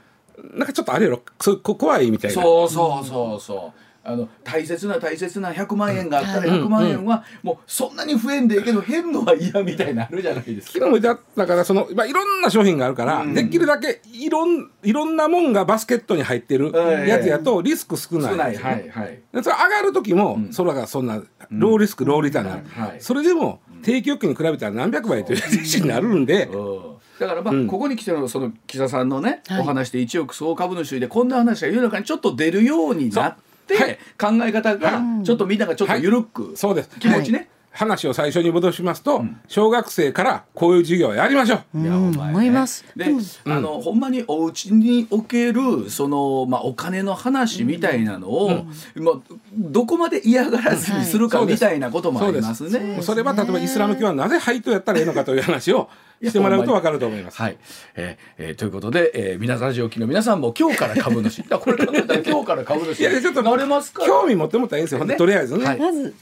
[0.53, 2.41] なんかちょっとあれやろそうこ怖いみたいな。
[2.41, 3.86] そうそうそうそう。
[4.07, 10.73] あの大切な大切な100万円があったらはい100万円はもうそんなに増えんでええけど減るのは嫌みたいになるじゃないですか。
[10.73, 13.33] 昨日も言ってたからその、まあ、いろんな商品があるから、うん。
[13.33, 18.37] できるだけいろんいろんなもんがバスケットに入ってるはいやつやとリスク少ない。
[18.37, 19.19] ねはいはい。
[19.33, 20.53] でそれ上がる時も、うん。
[20.53, 26.97] それがそんなローリスク、ローリターンになる、はいそれでも定期預金に比べたら何百倍という数字になるんで、うん。
[27.19, 27.67] だからまあ、うん。
[27.67, 29.61] ここに来てのその木田さんのね、はい。
[29.61, 33.97] お話で一億総株主でこんな話が世の中にちょっと出るようになって、はい。
[34.17, 36.89] 考え方がちょっとみんながちょっと緩く、そうです。
[36.99, 41.79] 気持ちね、話を最初に戻しますと、小学生からこういう授業をやりましょう。
[41.79, 42.83] いや思います。
[42.95, 49.15] で、うんあのほんまにお家におけるそのまあお金の話みたいなのを、まあ
[49.53, 52.95] どこまで嫌がらずにするかはいみたいなこともありますそうね。
[52.95, 53.05] です。
[53.05, 55.89] それは例えばイスラム教はなぜ配当やったらいいのかという話を
[56.23, 57.37] してもらうと分かると思います。
[57.41, 57.57] はい、
[57.95, 61.43] えーえーということで、えー、皆ラジオ機の皆さんも今日から株主。
[61.49, 62.99] だこれ考えたら今日から株主。
[62.99, 65.15] いやちょっとなれますか興味持ってもらったらいいんですよ、ね。
[65.15, 65.65] とりあえずね。
[65.65, 65.79] はい。
[65.79, 66.13] まず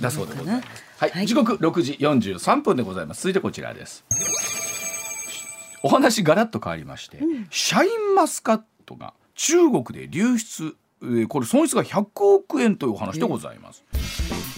[0.00, 0.68] だそううでございます。
[0.96, 3.22] はい、時刻6時43分でございます。
[3.22, 4.04] 続いてこちらです。
[5.82, 7.18] お話ガラッと変わりまして、
[7.50, 13.84] シャインマスカットが中国で流出えーこれ損失が100億円というお話でございます。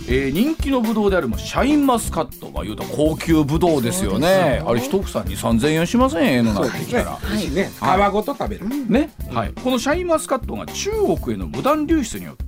[0.08, 0.32] えー。
[0.32, 4.62] 人気のブドウであるまあシャインマスカットが言うと高級ブドウですよね。
[4.64, 6.22] あれ一房に3000円しません？
[6.24, 7.18] ええのなってきたら。
[7.28, 7.54] 美味しい。
[7.54, 8.10] ねはい。
[8.10, 9.10] 皮ごと食べる、ね。
[9.32, 12.45] はい、このシャインマスカットが中国への無断流出によって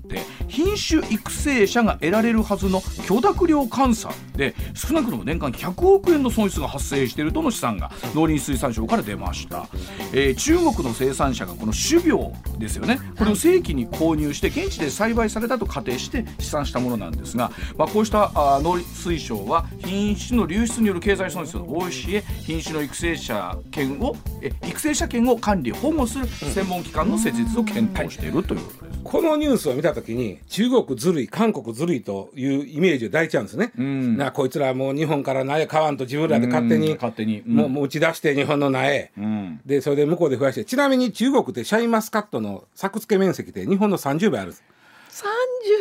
[0.49, 9.69] 品種育成者が得られるはずの許諾料換算で少なくとも年間100億円の損失が発生しているとの試算が農林水産省から出ました、
[10.13, 28.99] えー中国の生産者がこの種苗ですよねこれを正規に購入して現地で栽培されたと仮定して試算したものなんですが、まあ、こうしたあー農水省は品種の流出による経済損失を防止し品種の育成者権をえ育成者権を管理保護する専門機関の設立を検討しているということです。
[29.05, 33.73] このニュースを見たときに中国ずるい韓国ずるいというイメージを抱いちゃうんですね。
[33.77, 34.17] ん。
[34.17, 37.41] なこいつらもう日本から苗買わんと自分らで勝手うんに勝手に。
[37.41, 37.57] うん。
[37.73, 39.61] もう打ち出して日本の苗、うん。
[39.67, 40.65] でそれで向こうで増やして。
[40.65, 44.65] ちなみに中国ってシャインマスカットの作付け面積って日本の30倍あるんです。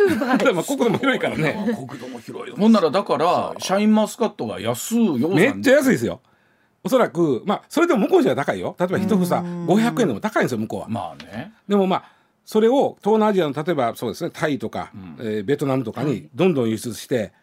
[0.08, 0.38] 30倍。
[0.39, 1.75] でも国土も広いからね。
[1.75, 6.21] 国土も広いほんならだからシャインマスカットが安いようめっちゃ安いですよ。
[6.84, 8.75] おそらくまあそれでも向こうじゃ高いよ。
[8.80, 10.88] 例えば一房500円でも高いんですよ向こうは。
[10.88, 11.51] まあね。
[11.67, 12.16] でもまあ
[12.47, 17.33] それを東南アジアの例えばそうですねタイとか、えーベトナムとかにどんどん輸出して、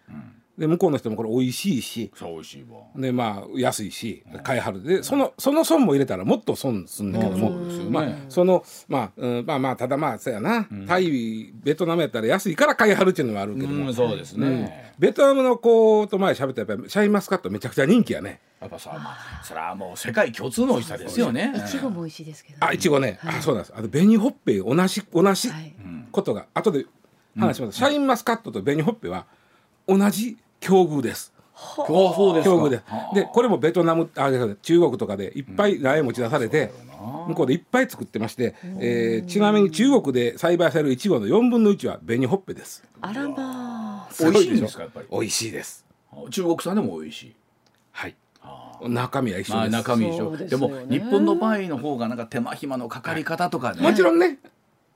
[0.57, 2.13] で向こうの人もこれ美味しいし。
[2.15, 2.81] そう美味しいわ。
[2.95, 4.25] でまあ安いし。
[4.43, 4.83] 買いはる。
[4.83, 7.91] でそのその損も入れたらもっと損すんだけども、そうですよね。
[7.91, 18.41] まあそのまあ、うん、まあまあただまあそうやな、タイベトナムやったら安いから買いはるっていうのもあるけども、うんそうですね、ベトナムの子と前喋ったらやっぱりシャインマスカットめちゃくちゃ人気やね。
[18.61, 21.53] やっぱさ、まあ、それはもう世界共通の美味しさですよね。
[21.55, 23.75] いちごも美味しいですけど、あいちごね、あそうなんです。
[23.77, 25.75] あと紅ほっぺ同じ同じはい。
[26.13, 26.87] ことが、後で
[27.37, 29.27] 話します、シャインマスカットと紅ほっぺは
[29.87, 31.33] 同じ境遇です。
[31.77, 32.57] 今日そうですか。
[32.57, 32.83] 境遇で。
[33.15, 34.31] でこれもベトナムあ
[34.63, 36.73] 中国とかでいっぱい苗持ち出されて、
[37.29, 42.83] 向こうでいっぱい作ってまして、えーちなみに中国で栽培されるいちごの4分の1は紅ほっぺです。
[43.03, 44.09] あらまあ。
[44.19, 45.07] 美味しいんですかやっぱり。
[45.11, 45.85] 美味しいです。
[46.31, 47.35] 中国産でも美味しい。
[47.93, 48.17] はい。
[48.89, 50.37] 中身は一緒まあです、中身一緒。
[50.37, 54.39] でも日本の場合の方がなんか手間暇のかかり方とかね、もちろんね。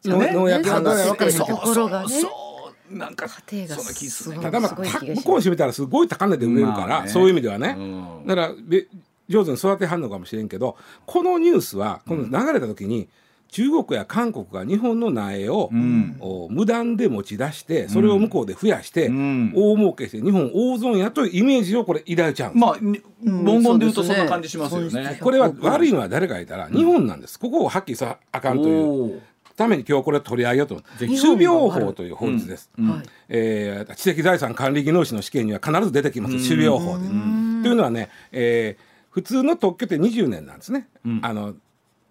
[0.04, 0.74] 農薬ね。
[0.74, 1.46] のどれ分かそう。
[1.46, 2.47] ところがねそうそう
[2.90, 4.76] なんか家庭がそんな気すただまあ向
[5.22, 7.08] こうにしてみたらすごい高値で売れるから、まあね。
[7.10, 7.82] そういう意味ではね、う
[8.24, 8.26] ん。
[8.26, 8.86] だからべ
[9.28, 13.08] 上手に育てはんのかもしれんけどこのニュースはこの流れた時に、
[13.50, 16.16] 中国や韓国が日本の苗を、ん。
[16.20, 19.52] お無断で持ち出してそれを向こうで増やして、ん。
[19.54, 25.02] 大儲けして日本大損やというイメージをこれ抱いちゃうまあに文言で言うとそんな感じしますよね。
[25.02, 25.18] ね。
[25.22, 29.22] これは悪いのは誰か言ったら日本なんです、ここをはっきりさあかんという
[29.58, 30.82] ために今日これを取り上げようと。
[30.98, 33.08] 種苗法という法律です、はい。
[33.28, 36.48] えー知的財産管理技能士の試験には必ず出てきます。
[36.48, 37.04] 種苗法で。
[37.08, 40.86] というのはね、えー普通の特許って20年なんですね、
[41.22, 41.54] あの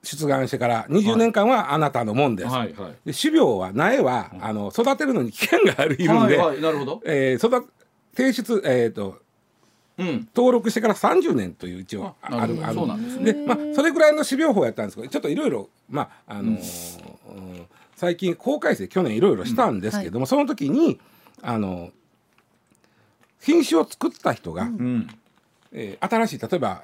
[0.04, 2.50] 出願してから20年間はあなたのもんです。
[2.50, 2.74] はい。
[2.74, 2.94] はい。
[3.06, 6.48] で種苗は苗は、あの育てるのに期限があるいるんで、はい。
[6.48, 6.62] はい。
[6.62, 7.02] なるほど。
[7.06, 7.70] えー育
[8.14, 9.20] 提出、えー、と
[9.98, 10.28] うん。
[10.36, 12.74] 登録してから30年という一応あなるあるある。
[12.76, 13.34] そうなんですね。
[13.34, 17.07] でまあそれぐらいの種苗法やったんですけどちょっといろいろまああのーうん
[17.96, 21.00] 最近法改正去年いろいろしたんですけども、その時に
[21.42, 21.92] あの
[23.40, 25.08] 品種を作った人が、うん。
[25.72, 26.84] えー新しい例えば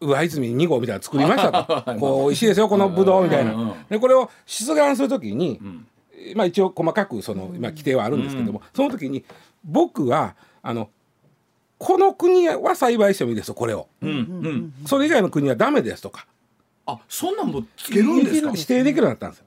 [0.00, 5.60] 上泉2号みたいなの作りました はいとこう美味しいですよこのブドウみたいうんうんなでこれを出願する時に、
[6.18, 9.24] えーまあ一応細かくその今規定はあるんですけども、その時に
[9.64, 10.90] 僕はあの
[11.78, 13.88] この国は栽培してもいいですよこれを。
[14.00, 14.10] うん。
[14.10, 14.74] うん。
[14.86, 16.26] それ以外の国はダメですとか
[16.86, 18.48] あ、そんなんもつけるんですか？
[18.50, 19.46] 指定できるようになったんですよ。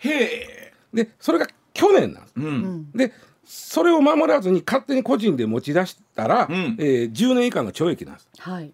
[0.00, 0.72] へえ。
[0.92, 2.32] でそれが去年なんです。
[2.36, 2.92] うん。
[2.92, 3.12] で
[3.44, 8.28] それを守らずに勝手に個人で持ち出したら、んえー10年以下の懲役なんです。
[8.38, 8.72] はい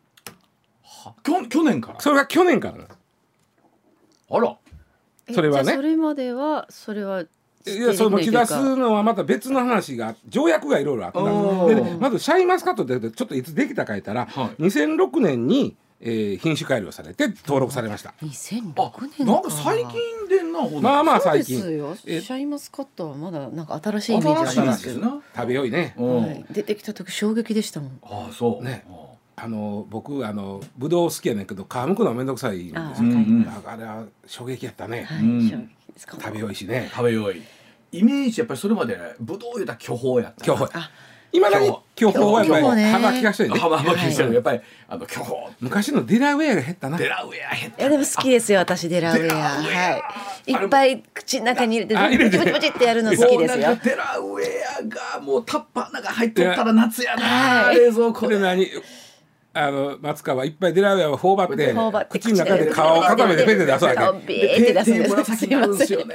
[1.22, 2.00] きょ去年から？
[2.00, 2.98] それが去年からなんです。
[4.30, 4.56] あら。
[5.28, 7.26] えそれはねじゃあそれまではそれはい
[7.66, 18.11] やその持ち出すのはまた別の話が条約がいろいろあったで、ね、まずシャインマスカットってちょっといつできたか言ったら、はい2006年に、えー品種改良されて登録されました。
[18.11, 20.80] あ2006、年なんか最近でんなほど。
[20.80, 25.22] まあまあそうで最近すよシえャインマスカットはまだなんか新しいイメージありますけど。
[25.35, 25.94] 食べよいね。
[25.96, 28.64] うんはい、出てきた時衝撃でしたもんああ、そう。
[28.64, 28.85] ね
[29.38, 37.42] あの僕あのブドウ好きやねんけど皮むくのはめんどくさいんですよあうんうんだからあれは衝撃やったね、はい、食べよいしね食べよい。
[37.92, 40.56] イメージやっぱりそれまでブドウ言うたら巨峰やったな。
[40.56, 40.68] 今
[41.37, 42.33] 今だに巨峰。
[42.33, 43.59] はやっぱり幅利かしてるね。
[43.59, 45.35] 幅巻きしてるやっぱりあの巨峰。
[45.61, 46.96] 昔のデラウェアが減ったな。
[46.96, 49.62] デラウェアヘッいやでも好きですよ私デラウェア。
[49.62, 50.03] は
[50.46, 50.53] い。
[50.53, 52.18] いっぱい口の中に入れてて。
[52.18, 53.38] ブチブチブチってやるの好きですよ。
[53.38, 54.42] もうなんかデラウェ
[54.81, 57.22] アがもうタッパーなんか入っとったら夏やな。
[57.22, 57.77] はい。
[57.77, 58.57] 冷蔵庫でこれ。
[58.57, 58.66] 何？
[59.59, 64.27] あの松川いっぱいデラウェアを頬張って頬張って口の中で皮を固めてペンで出すわけ。
[64.27, 66.14] ビーって出すんです紫になるんですよね。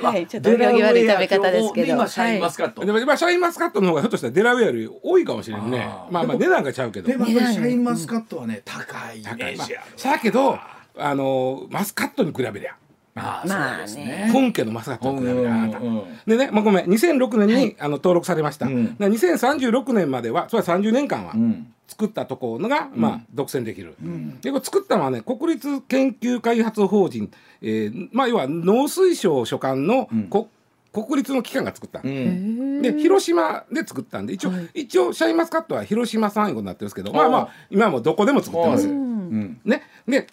[0.00, 2.84] はいちょっとお行儀悪い食べ方ですけど今シャインマスカット。
[2.84, 6.06] でもまあシャインマスカットの方がひょっとしたらデラウェアより多いかもしれんねあ。
[6.08, 7.08] ーまあまあ値段がちゃうけど。
[7.08, 9.86] でもシャインマスカットはね高いイメーまあジある。
[9.96, 10.56] さやけど
[10.96, 12.76] あのマスカットに比べりゃ
[13.14, 13.86] まあまあね。
[13.86, 14.30] そうですね。
[14.32, 15.78] 本家のマスカットに比べりゃあなた。
[15.78, 16.86] うんうんでね、まあ、ごめん。
[16.86, 18.86] 2006年に、あの登録されました、うん。
[18.86, 21.72] だから2036年まではそれは30年間はうん。
[21.88, 23.94] 作ったところが、まあ、独占できる、
[24.40, 30.48] でこれ作ったのはね国立研究開発法人、えーまあ、要は農水省所管の、こ
[30.92, 32.00] 国立の機関が作った。
[32.02, 32.82] の、うん。
[32.82, 39.60] で広島で作ったんで一応、一応シャインマスカットは広島産業になってるんですけどまあまあ今はもうどこでも作ってます、はいうん。
[39.64, 39.82] ね。
[40.08, 40.26] で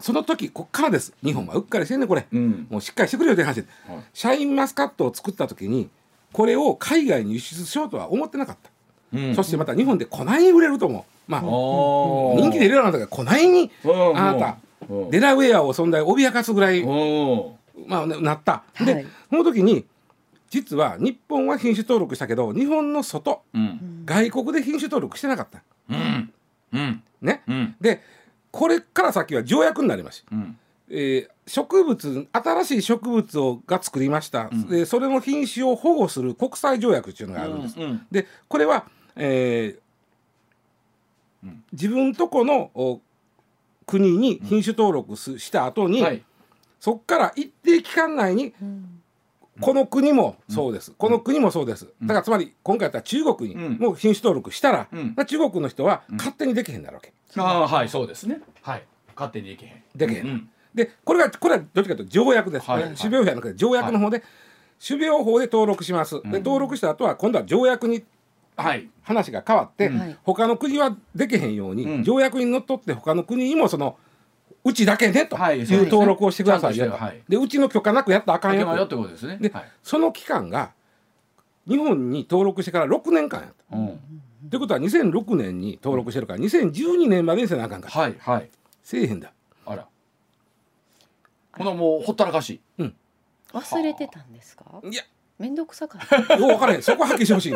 [0.00, 1.12] その時こっからです。
[1.22, 2.66] 日本はうっかりしてんねこれ、うん。
[2.70, 4.02] もうしっかりしてくれよって話で、はい。
[4.12, 5.88] シャインマスカットを作った時に
[6.32, 8.70] これを海外に輸出しようとは思ってなかった、
[9.18, 9.34] うん。
[9.34, 11.30] そしてまた日本でこないに売れると思う。
[11.30, 14.56] まあ人人気でいろいろなんだけどこないにうんあなた
[14.88, 15.10] うん。
[15.10, 18.86] デラウェアを存在脅かすぐらい、おまあ、ねなった、はい。
[18.86, 19.84] でその時に
[20.48, 24.02] 実は日本は品種登録したけど日本の外うん。
[24.04, 25.62] 外国で品種登録してなかった。
[25.90, 26.32] うん。
[26.72, 27.02] うん。
[27.22, 27.76] ね、うん。
[27.80, 28.02] で
[28.50, 30.58] これから先は条約になりますうん。
[30.88, 37.80] えー植物新しい植物をが作りました、でそれの品種を保護する国際条約っていうのがあるんです。
[37.80, 38.86] うんでこれは、
[39.16, 39.80] えー
[41.44, 41.64] うん。
[41.72, 43.00] 自分とこのお
[43.84, 46.22] 国に品種登録すした後に、はい。
[46.78, 48.54] そこから一定期間内に
[49.60, 53.78] この国もそうです、この国もそうです、だからつまり今回やったら中国にうん。
[53.78, 55.14] もう品種登録したら、うん。
[55.14, 57.12] 中国の人は勝手にできへんなるわけ。
[57.36, 58.40] ああはいそうですね。
[58.62, 58.82] はい。
[59.14, 59.82] 勝手にできへん。
[59.94, 60.26] できへん。
[60.26, 64.22] うんでこれがこれはどっちかというと条約です、はいね種苗法じゃなくて条約の方で、
[64.86, 68.04] 種苗法で登録します、で登録した後は今度は条約に
[68.56, 68.88] はい。
[69.02, 70.16] 話が変わって、はい。
[70.22, 72.04] 他の国はできへんように、うん。
[72.04, 73.96] 条約にのっとって他の国にもその
[74.62, 78.66] うちだけねとはいいう登録をしてくださいよと、でうちの許可なくやったらあかんよと。
[78.66, 79.38] かけまよってことですね。
[79.40, 79.64] で、はい。
[79.82, 80.72] その期間が
[81.66, 83.76] 日本に登録してから6年間やった。
[83.76, 84.00] うん。
[84.50, 88.50] ということは2006年に登録してるから2012年までにせなあかんから、はいはい。
[88.82, 89.32] せえへんだ。
[89.66, 89.86] あら。
[91.52, 92.60] ほなもうほったらかし。
[93.52, 94.64] 忘れてたんですか？
[94.84, 95.02] いや。
[95.38, 96.36] 面倒くさかった。
[96.36, 96.82] よう分からへん。
[96.82, 97.54] そこはっきりしてほしい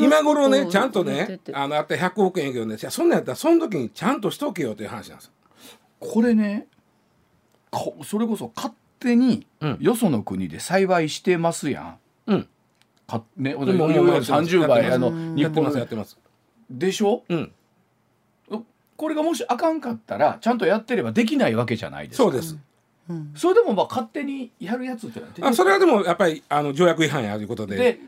[0.00, 2.76] 今頃ねちゃんとねあのあったら100億円やけどね。
[2.78, 5.32] そんなんやったらその時にちゃんとしとけよという話なんですよ。
[6.00, 6.66] これね
[7.70, 9.76] こそれこそ勝手にうん。
[9.80, 11.98] よその国で栽培してますやん。
[12.26, 12.48] うん。
[13.06, 14.32] かね、もうもうやってます。
[14.32, 16.18] 30倍あの日やってます本やってます。
[16.70, 17.22] でしょ？
[17.28, 17.52] うん。
[18.96, 22.24] これがもしあかんかったらちゃんとやってればできないわけじゃないですか。
[22.24, 22.58] そうです
[23.08, 23.32] うん。
[23.34, 28.00] それでもまあ勝手にやるやつってあそれはでもやっぱりあの条約違反やということでで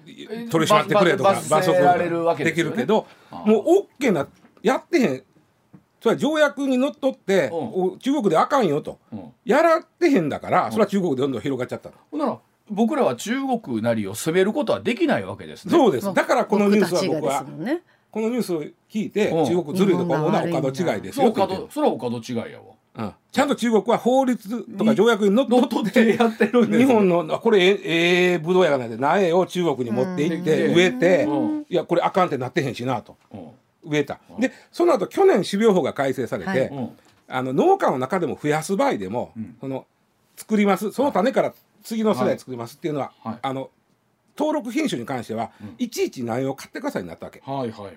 [0.50, 3.64] 取り締まってくれとか罰罰せられるわけできるけどあもう
[4.00, 4.26] OK な
[4.62, 5.22] やってへん。
[6.00, 7.54] それは条約にのっとってうん。
[7.92, 8.98] お中国であかんよと。
[9.12, 9.32] うん。
[9.44, 11.94] やらってへんだからそれは中国でどんどん広がっちゃったの。
[12.10, 12.38] ほんなら
[12.70, 15.72] 僕らは中国なりを責めることはできないわけですね。
[15.72, 16.14] そうです。
[16.14, 17.82] だからこのニュースは僕はね。
[18.10, 22.74] このニュースを聞いてうん中国ずるいとか思うのはお門違いですそうよと言ってるかどそれはお門違いやわ。
[22.96, 23.12] うん。
[23.32, 30.74] ちゃんと中国は法律とか条約にのっとってやってるんです日本のあこれええええブドウやがないで苗を中国に持って行ってうん。
[30.74, 31.66] 植えてうん。
[31.68, 33.16] いやこれあかんってなってへんしなと。
[33.32, 33.50] うん。
[33.84, 34.18] 植えた。
[34.38, 36.54] でその後去年種苗法が改正されはい。
[36.56, 36.90] てうん。
[37.28, 39.56] あの農家の中でも増やす場合でもうん。
[39.60, 39.86] その
[40.36, 41.52] 作りますその種から
[41.84, 43.38] 次の世代作りますっていうのははい。
[43.42, 43.70] あの
[44.36, 45.74] 登録品種に関してはうん。
[45.78, 47.94] いちいち苗を買ってくださいになったわけはいはいはいはい。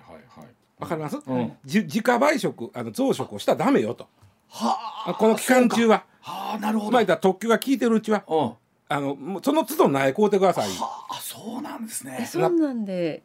[0.78, 1.18] わかります？
[1.26, 1.52] うん。
[1.64, 4.06] じ自家培殖あの増殖をしたらダメよと
[4.54, 5.14] はあ。
[5.14, 6.04] この期間中は。
[6.20, 6.92] はあなるほど。
[6.92, 8.24] まあ特許が効いてるうちは。
[8.28, 8.38] うん。
[8.38, 8.54] は
[8.86, 10.68] あのもうその都度苗買うてください。
[10.68, 12.26] あそうなんですえね。
[12.26, 13.22] そんなんで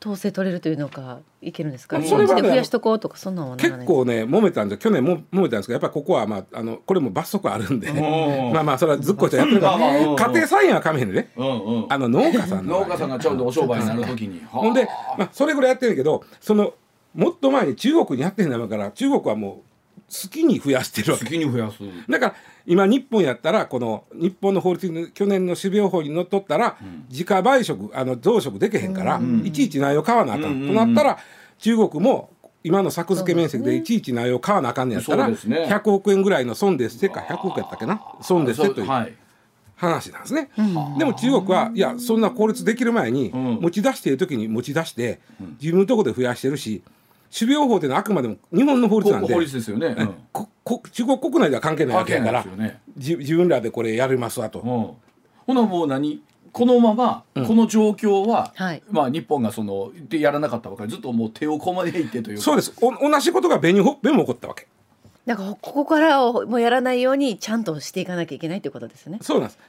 [0.00, 1.96] 統制取れるというのかいけるんですか？
[1.96, 7.88] あ日それはで増やしとこうとかそんなんはならない結構ね揉めたんで去年も揉めたんですけどやっぱりここはまああのこれも罰則あるんで。
[7.88, 9.78] うんまあまあそれはずっこいちゃんやってるから。
[9.78, 11.32] 家庭菜園はかめへんでね。
[11.36, 11.86] うんうん。
[11.92, 12.80] あの農家さんの。
[12.80, 14.40] 農家さんがちょうどお商売になるときに。
[14.46, 16.72] ほんで、まあ、それぐらいやってるけどその
[17.14, 19.67] もっと前に中国にやってへんだから中国はもう
[20.10, 21.32] 好きに増やしてるわ好け。
[21.32, 21.78] きに増やす。
[22.08, 22.34] だから
[22.66, 26.76] 今日本やったらこの日本の法律に去年の種苗法にのっとったら、
[27.10, 31.18] 自家培殖あの増殖できへんから、いちいち苗を買わなあかん、となったら
[31.58, 32.30] 中国も
[32.64, 35.66] 今の作付け面積でいちいち苗を買わなあかんねやったら、そうですね。
[35.68, 38.00] 100億円ぐらいの損ですってか100億やったっけな？
[38.22, 38.88] 損ですってという。
[38.88, 39.14] はい。
[39.76, 40.50] 話なんですね。
[40.98, 43.58] でも中国はいやそんな効率できる前に、うん。
[43.60, 45.20] 持ち出している時に持ち出して、
[45.60, 46.82] 自分のところで増やしてるし
[47.36, 49.34] 種苗法っていうのはあくまでも日本の法律なんで。
[49.34, 49.88] 法律ですよね。
[49.98, 50.14] うん。
[50.32, 52.44] ここ中国国内では関係ないわけやから。
[52.44, 52.80] ね。
[52.96, 54.60] じ自分らでこれやりますわと。
[54.60, 54.66] うん。
[55.46, 56.22] ほなもう何？
[56.50, 57.46] このまま、うん。
[57.46, 58.82] この状況は、はい。
[58.90, 62.42] まあ日本がそのでやらなかったばかりずっともう手をこまでいってというか。
[62.42, 62.72] そうです。
[62.80, 64.66] お同じことが紅ほっぺも起こったわけ。
[65.26, 69.18] だからここからをもうやらないようにちゃんとしていかなきゃいけないということですね。
[69.20, 69.58] そうなんです。
[69.58, 69.67] うん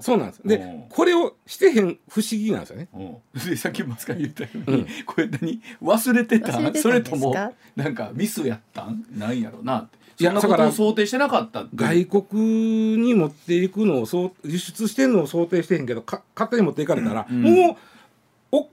[0.00, 0.40] そうなんです。
[0.42, 2.88] うんでこれをしてへん不思議なんですよね。
[2.94, 2.98] う。
[2.98, 5.60] ん、でさっきマスカ言ったように、これ何？
[5.82, 6.52] 忘れてた？
[6.74, 7.34] それとも
[7.76, 9.04] なんかミスやったん？
[9.16, 17.42] なんやろうなそんなことだからを想定してなかったって外国に持っていくのをそう輸出してんのを想定してへんけどか勝手に持っていかれたら、うん。
[17.42, 17.78] も
[18.52, 18.68] うお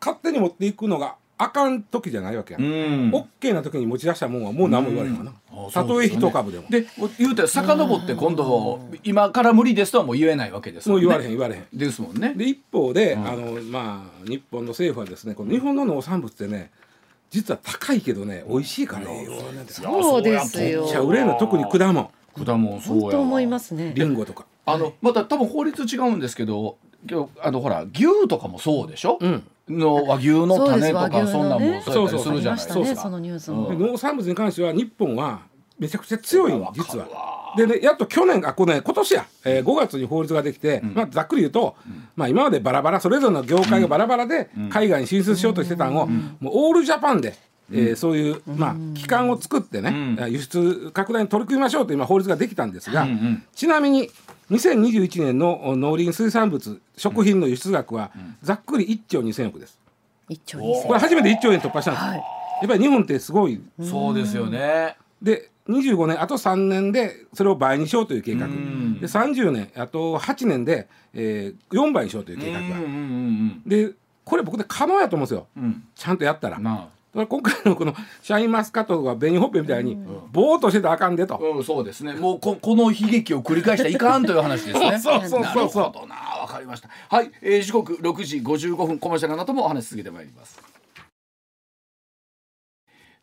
[0.00, 3.10] 勝手に持っていくのがあかん時じゃないわけや、うん。
[3.10, 5.66] んオッケーな時に持ち出したもんはもう何も言われへんわな、うん。
[5.66, 6.68] あたとえ一株でも。
[6.68, 6.86] で
[7.18, 11.08] 言うたら遡って今度今から無理ですとはもう言えないわけですもうんね。
[11.08, 11.66] 言われへん言われへん。
[11.72, 12.34] ですもんね。
[12.36, 13.26] で一方で、うん。
[13.26, 16.70] あのまあ日本の政府はですねこの日本の農産物ってね
[17.30, 20.82] 実は高いけどね美味しいから栄養なんですよそうですよ。
[20.82, 22.10] めっちゃ売れるの特に果物。
[22.44, 23.92] 果物そうや本当思いますね。
[23.94, 24.46] リンゴとか。
[24.66, 26.78] あのまた多分法律違うんですけど
[27.10, 32.04] 今日あのほら牛とかもそうでしょ、うんの和牛の種とかそんなんもそう。
[32.04, 32.78] やったりするじゃないですか。
[32.78, 33.68] ましたねそのニュースも。
[33.68, 35.40] うん農産物に関しては日本は
[35.78, 36.66] めちゃくちゃ強いん。
[36.74, 37.06] 実は。
[37.56, 40.92] でねやっと去年あこれ、ね、今年や、えー5月に法律ができて、ん。
[40.94, 41.76] まあ、ざっくり言うと、
[42.16, 44.68] まあ、今までバラバラそれぞれの業界がバラバラでん。
[44.70, 47.34] 海外に進出しようとしてたのを、もうオールジャパンで、
[47.72, 50.32] えーそういう、まあ、機関を作ってね、うん。
[50.32, 53.42] 輸出拡大に取り組みましょうと今法律ができたんですが、うんうん。
[53.54, 54.10] ちなみに
[54.50, 58.10] 2021年の農林水産物食品の輸出額は
[58.42, 59.78] ざっくり1兆2000億です。
[60.28, 62.04] 一兆二千これ初めて1兆円突破したんです。
[62.04, 62.10] よ。
[62.10, 62.18] はい。
[62.18, 62.22] や
[62.66, 63.60] っぱり日本ってすごい。
[63.82, 64.96] そうですよね。
[65.22, 68.46] で25年あと3年でそれを倍にしようという計画。
[68.46, 69.00] うん。
[69.00, 72.66] で30年あと8年で、えー、4倍にしようという計画が、
[73.66, 73.92] で
[74.24, 75.46] これ僕で可能やと思うんですよ。
[75.56, 75.64] うん。
[75.64, 75.84] うん。
[75.94, 76.58] ちゃんとやったら。
[77.14, 79.96] 今回のこのシャインマスカットとか紅ほっぺみたいに
[80.32, 81.36] ぼーっとしてたらあかんでと。
[81.36, 82.14] あ、うん、そうですね。
[82.14, 84.98] もうここの悲劇を繰り返したらいかんという話ですね。
[85.00, 86.88] そうそうそうそうなるほどな、わかりました。
[87.08, 90.60] はい、えー、時刻6時55分コマーシャルなどもお話し続けてまいります。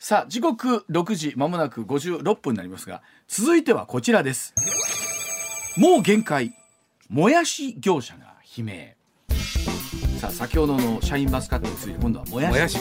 [0.03, 4.55] さあ時刻6時まもなく56分になりますが続いてはこちらです
[5.77, 6.55] もう限界
[7.07, 8.95] もやし業者が悲鳴
[10.21, 12.51] さあ先ほどのシャインマスカットについて今度はもやし。
[12.51, 12.77] もやし。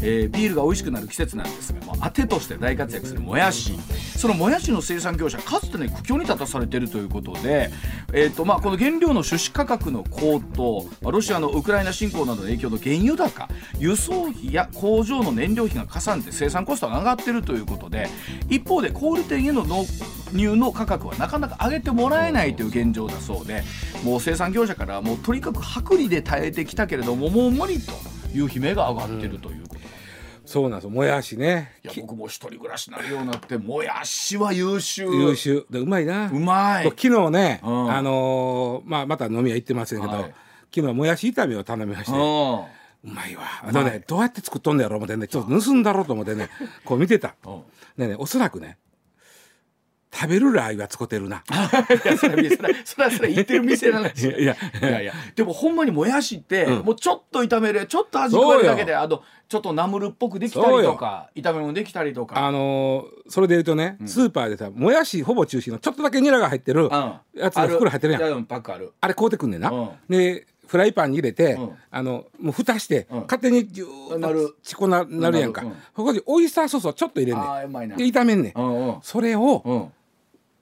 [0.00, 3.72] えービールが美味しくなる季節なんですが、もう当てとして大活躍するもやし。
[4.16, 7.70] そのもやしの生産業者かつてね苦境に立たされているということで、
[8.12, 18.08] えーとまあ、この原料の種子価格の高騰、まあロシアのウクライナ侵攻などの影響の原油高輸送費や工場の燃料費がかさんで生産コストが上がっているということで
[18.48, 19.84] 一方で小売店への納
[20.32, 23.62] 入の価格はなかなか上げてもらえないという現状だそうで
[24.04, 27.92] もう生産業者からはもうとにかく薄利で耐えてきたけれどももう無理と
[28.34, 29.74] いう悲鳴が上がっているということ。
[29.74, 29.84] なん。
[30.44, 30.84] そうなんです。
[30.84, 31.72] よもやしね。
[31.84, 35.04] いや僕も一人暮らしになるようになってもやしは優秀。
[35.06, 35.66] 優秀。
[35.70, 36.30] でうまいな。
[36.30, 36.84] うまい。
[36.84, 37.90] 昨日ね、うん。
[37.90, 40.22] あのーまあ、また飲み屋行ってませんけど、はい。
[40.22, 40.34] 昨
[40.74, 43.42] 日はもやし炒めを頼みまして、ううんまいわ。
[43.62, 46.48] あのねどうやって作っとんのやろう思ってねちょっと盗んだろうと思ってね
[46.84, 47.36] こう見てた。
[47.46, 48.08] うん。
[48.08, 48.78] ねおそらくね
[50.14, 51.42] 食べるラー油は使ってるな。
[52.04, 54.56] いやそれそれそれそれ言ってる店なんですよいや。
[54.80, 55.12] いやいや。
[55.34, 56.84] でもほんまにもやしって、うん。
[56.84, 62.38] もうちょっと炒めるちょっと味加えるだけであのちょっとナムルっぽくできたりとか炒め物できたりとか。
[62.44, 66.90] あのーそれで言うとね、スーパーでさもやしほぼ中心のちょっとだけニラが入ってるうん。
[67.34, 68.22] やつが袋入ってるやん。
[68.22, 68.92] あうんある。
[69.00, 69.88] あれ買うてくんねんな、うん。
[70.08, 71.70] でフライパンに入れて、うん。
[71.90, 73.20] あのもう蓋して、うん。
[73.22, 74.40] 勝手にジューなる。
[74.40, 75.70] ッとちこななるやんか、うん。
[75.94, 77.88] ここにオイスターソースをちょっと入れんねん。
[77.96, 78.96] で炒めんねん、うんうん。
[79.02, 79.92] それをうん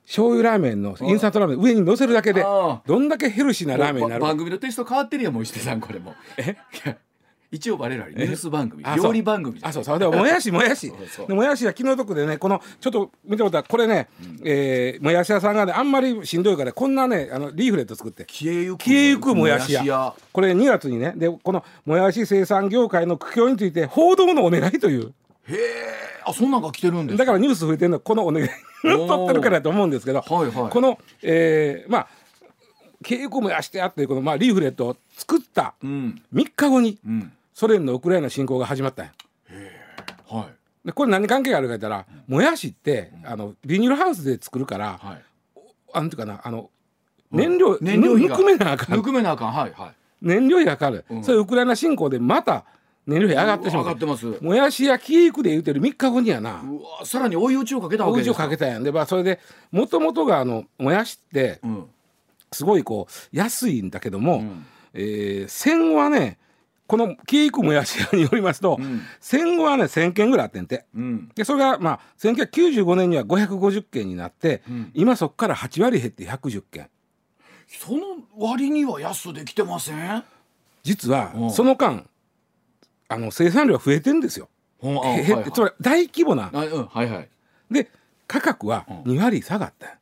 [0.06, 4.22] 醤油ラーメンのインスタントラーメンの上に乗せるだけであどんだけヘルシーなラーメンになる。
[4.22, 6.14] ば番組のテイスト変わってるやんもう石手さんこれも。
[6.36, 6.56] え？
[7.52, 9.98] 一応我々ニュース番組料理番組あ そうそう。
[9.98, 10.90] でももやしもやし。
[11.28, 14.08] もやしは気の毒でねこのちょっと見てもらったらこれね、
[14.42, 18.24] えーもやし屋さんがねあんまりしんどいからこんなねあのリーフレット作って。
[18.24, 19.84] 消えゆく消えゆくもやし屋。
[19.84, 20.14] 屋。
[20.32, 25.12] これ2月にねでこのもやし生産業界の苦境について報道のお願いという。
[25.44, 25.58] へえ
[26.24, 28.48] あそんなんが来てるんですだからニュース増えてるのはこのお願い
[28.82, 30.70] 取ってるからだと思うんですけど、はいはい。
[30.70, 32.08] この、えーまあ
[33.02, 36.22] 稽古もやしてあってこの、まあ、リーフレットを作ったうん。
[36.32, 37.32] 3日後にうん。
[37.52, 39.12] ソ連のウクライナ侵攻が始まったんや。
[40.28, 40.86] はい。
[40.86, 45.22] でこれ何関係があるか言ったらもやしってあのビニールハウスで作るからはい。
[45.92, 46.70] あなんていうかなあの
[47.30, 48.36] 燃料燃料費が。
[48.38, 48.96] ぬぬくめなあかん。
[48.96, 49.52] ぬくめなあかん。
[49.52, 49.92] はいはい。
[50.22, 51.24] 燃料費がかかる、うん。
[51.24, 52.64] それウクライナ侵攻でまた
[53.06, 54.28] 燃料費上がってしまう上がってます。
[54.28, 56.50] うもやしやキークで言うてる3日後にやな。
[56.50, 59.40] わさらに追い打ちをかけたわおうちをけですかけたやんで、まあ、それで
[59.70, 61.86] もともとがあのもやしってうん。
[62.52, 64.66] すごいこう安いんだけども、うん。
[64.94, 66.38] えー戦後はね
[66.86, 69.00] このキークもやし屋によりますと、うん。
[69.18, 70.84] 戦後はね1,000件ぐらいあってんて。
[70.94, 71.30] うん。
[71.34, 74.90] でそれがまあ1995年には550件になって、うん。
[74.92, 76.88] 今そこから8割減って110件
[77.66, 78.00] その
[78.36, 80.22] 割には安できてません？
[80.82, 81.50] 実はうん。
[81.50, 82.04] その間
[83.14, 84.48] あの生産量は増えてんですよ。
[84.82, 85.52] うんあはいはい。
[85.52, 86.50] つまり大規模な。
[86.52, 87.28] あうんはいはい。
[87.70, 87.90] で
[88.26, 89.12] 価格はうん。
[89.12, 89.86] 2割下がった。
[89.86, 89.92] よ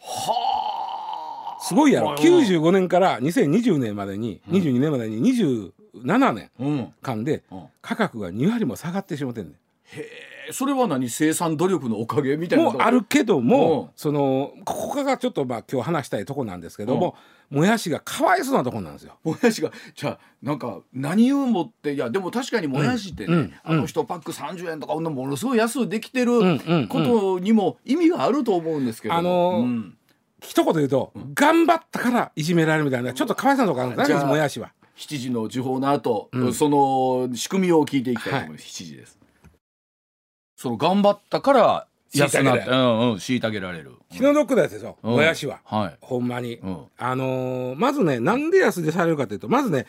[0.00, 2.08] はすごいやろ。
[2.08, 2.16] はい。
[2.18, 6.94] 95年から2020年までに22年までに27年うん。
[7.02, 7.64] 間でうん。
[7.80, 9.54] 価格が2割も下がってしまってんねん。
[9.54, 11.08] へえそれは何？
[11.08, 13.46] 生産努力のおかげみたいなもうあるけどうん。
[13.46, 17.16] もそのここがちょっとまあ今日話したいとこなんですけども
[17.50, 19.18] もやしがかわいそうなとこなんですよ。
[19.22, 26.32] もやしがじゃあなんか何をもっていやでも確かにもやしってね、うんうんあの1パック30円とかものすごい安くできてる
[26.88, 29.96] ことにも意味があると思うんですけど、あのーうん。
[30.40, 34.72] 一言言うと、頑張ったからいじめられるみたいなちょっとかわいそうなとこあるんですもやしは。
[34.96, 36.52] 7時の時報の後、うん。
[36.52, 39.18] その仕組みを聞いていきたいと思います、7時です
[40.64, 42.70] その頑張ったから安なって虐げられる。
[42.70, 43.92] うんうん虐げられる。
[44.10, 45.12] 気の毒なやつですよ、うん。
[45.16, 45.60] もやしは。
[45.62, 45.96] はい。
[46.00, 46.54] ほんまに。
[46.56, 46.84] うん。
[46.96, 49.86] あのーまずねなんで安でされるかというとまずね、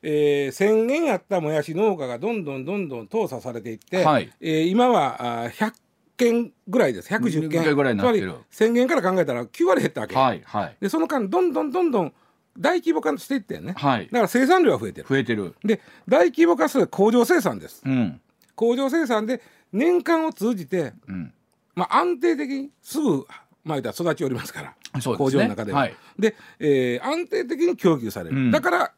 [0.00, 4.32] えー、1,000円あったもやし農家がどんどんどんどん倒査されていって、はい。
[4.40, 5.72] えー今はあー100
[6.16, 7.12] 件ぐらいです。
[7.12, 7.74] 110件。
[7.74, 8.36] ぐらいになってる。
[8.50, 10.76] つまり1,000円から考えたら9割減ったわけ、はいはい。
[10.80, 12.14] でその間どんどんどんどん
[12.58, 14.06] 大規模化していってんね、はい。
[14.06, 15.06] だから生産量は増えてる。
[15.06, 15.54] 増えてる。
[15.62, 17.82] で大規模化する工場生産です。
[17.84, 18.18] うん。
[18.54, 19.42] 工場生産で
[19.76, 21.32] 年間を通じて、うん。
[21.74, 23.26] まあ、安定的にすぐ
[23.64, 24.76] まあ育ちおりますからね。
[25.16, 25.80] 工場の中では。
[25.80, 25.94] はい。
[26.18, 28.50] で、えー安定的に供給される、うん。
[28.50, 28.92] だから、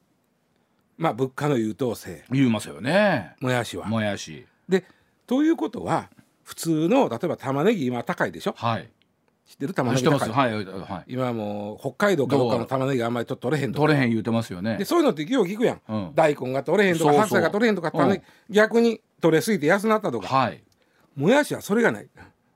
[0.96, 2.24] まあ、物価の優等生。
[2.30, 3.34] 言いますよね。
[3.40, 3.86] もやしは。
[3.86, 4.46] もやし。
[4.68, 4.84] で
[5.26, 6.08] ということは
[6.44, 8.54] 普通の例えば玉ねぎ今高いでしょ？
[8.56, 8.88] はい。
[9.46, 9.74] 知ってる？
[9.74, 13.86] 玉ねぎ高い、はいはい今もう北海道かどっかの玉ねぎがあんまり取れへんとか。
[13.86, 14.76] 取れへん言うてますよね。
[14.76, 16.12] でそういうのってよう聞くやん、うん。
[16.14, 20.28] 大根が取れへんとか白菜が取れへんとか玉ねぎ逆に取れすぎて安なったとか。
[20.28, 20.62] はい
[21.18, 22.08] もやしはそれがない。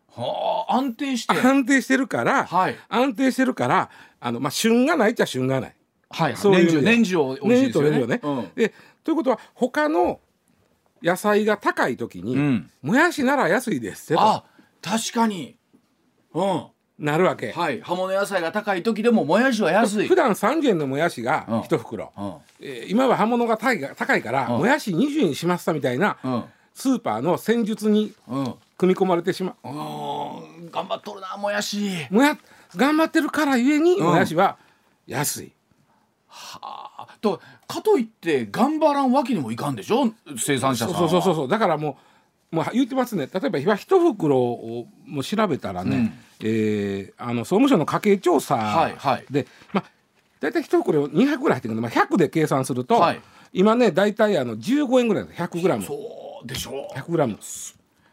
[0.08, 1.34] はあ安定して。
[1.34, 2.76] 安定してるから、はい。
[2.88, 3.90] 安定してるから
[4.20, 5.74] あの、まあ、旬がないっちゃ旬がない。
[6.10, 6.36] はい。
[6.36, 7.54] そういう年中年中美味しいですよね。
[7.54, 8.20] 年中取れるよね。
[8.54, 10.20] でということは他の
[11.02, 14.20] 野菜が高い時に、うん、うん、もやしなら安いですってと。
[14.20, 14.44] あ
[14.80, 15.56] 確かに。
[16.32, 16.66] うん。
[16.98, 17.80] なるわけ、はい。
[17.80, 20.06] 葉物野菜が高い時でももやしは安い。
[20.06, 21.60] 普段30円のもやしがうん。
[21.62, 22.34] 1袋、うん。
[22.60, 24.58] えー今は葉物が高いが高いから、うん。
[24.58, 26.44] もやし20円にしましたみたいなうん
[26.74, 28.54] スーパーの戦術にうん。
[28.78, 29.68] 組み込まれてしまう。
[29.68, 30.70] うーん。
[30.70, 31.90] 頑張っとるなもやし。
[32.10, 32.36] もや
[32.74, 34.06] 頑張ってるからゆえにうん。
[34.06, 34.56] もやしは
[35.06, 35.52] 安い、
[36.60, 37.06] あ。
[37.20, 40.12] とかといって頑張らんわけにもいかんでしょ？
[40.36, 40.98] 生産者さんは。
[40.98, 41.48] そうそうそうそう。
[41.48, 41.98] だからも
[42.52, 43.28] うもう言ってますね。
[43.32, 46.12] 例えば今一袋をもう調べたらね、うん。
[46.40, 49.46] えーあの総務省の家計調査で、はいはい。
[49.72, 49.84] まあ
[50.40, 53.20] 大体一袋200ぐらい入ってるんで、まあ、100で計算すると、はい。
[53.52, 55.84] 今ね大体あの15円ぐらいです100グラム。
[55.84, 55.98] そう
[56.44, 57.38] でしょ？100グラム。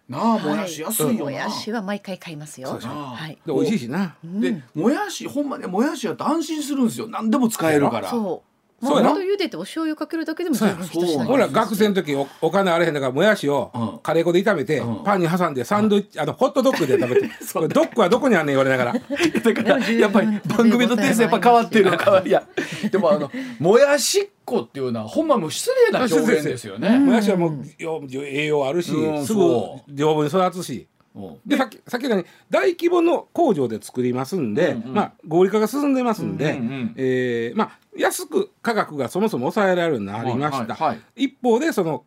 [0.07, 2.79] なあもやし安いよな、もやしは毎回買いますよ。
[2.81, 3.37] はい。
[3.45, 4.15] で美味しいしな。
[4.23, 7.07] でもやしほんまねもやしやと安心するんですよ。
[7.07, 8.09] 何でも使えるから。
[8.09, 8.43] そ
[8.81, 8.85] う。
[8.85, 13.99] そうやろもうほんと茹でてお醤油かけるだけでも十分ほら学生の時おお金あれへんだからもやしをうん。
[13.99, 15.03] カレー粉で炒めて、うん。
[15.03, 17.29] パンに挟んでサンドイッチ、あのホットドッグで食べて。
[17.53, 18.93] これドッグはどこにあんねん言われながら。
[18.99, 22.43] だからやっぱり番組のテイストやっぱ変わってる変わりや
[22.91, 26.97] でもあのもやしっこっていうのはほんまもう失礼な表現ですよね。
[26.99, 29.25] もやしはもうよ栄養あるし、うん。
[29.25, 30.87] すぐそ丈夫に育つし。
[31.15, 31.37] うん。
[31.45, 34.93] でさっきさっき言ったように大規模の工場で作りますんで、うんうん。
[34.93, 36.93] まあ、合理化が進んでますんで、うんうんうん。
[36.97, 42.03] えーまあ、安く価格がそもそも抑えられるようになりました、はいはい一方でその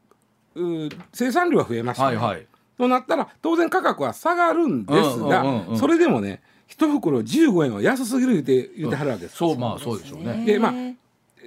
[1.12, 2.47] 生産量は増えました、はいはい。
[2.76, 5.78] となったら当然価格は下がるんですが、うんうんうんうん。
[5.78, 10.45] それでもね一袋15円は安すぎる言うて言うてはるわけです、そうまあそうでしょうね。
[10.45, 10.72] でまあ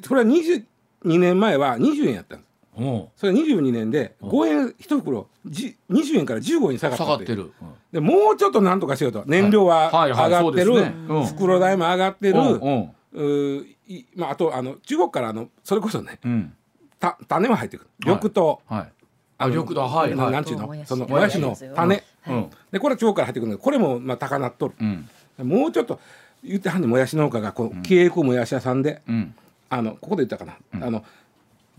[0.08, 0.64] これは22
[1.04, 2.50] 年前は20円やったんです。
[2.78, 3.06] うん。
[3.16, 7.52] それ22年で5円一袋じ20円から15円に下がった下がってる。
[7.92, 9.24] でもうちょっとなんとかしようと。
[9.26, 13.75] 燃料ははいはいはい上がってる、袋代も上がってる、うんうん
[14.16, 16.54] まあ、あとあの中国からあのそれこそねうん。
[17.00, 17.90] た種も入ってくる。
[18.06, 18.16] はい。
[18.16, 18.92] 緑豆、はい。
[19.38, 20.18] あの緑豆はいはい。
[20.18, 20.68] ななんちゅうの？
[20.68, 22.50] もやしそのもやしの種、うん。
[22.72, 25.48] でこれ中国から入ってくるのでこれもまあ高なっとる、うん。
[25.48, 26.00] もうちょっと
[26.44, 29.36] 言ってはんねんもやし農家がこう経営もやし屋さんで、うん。
[29.70, 31.04] あのここで言ったかな、あの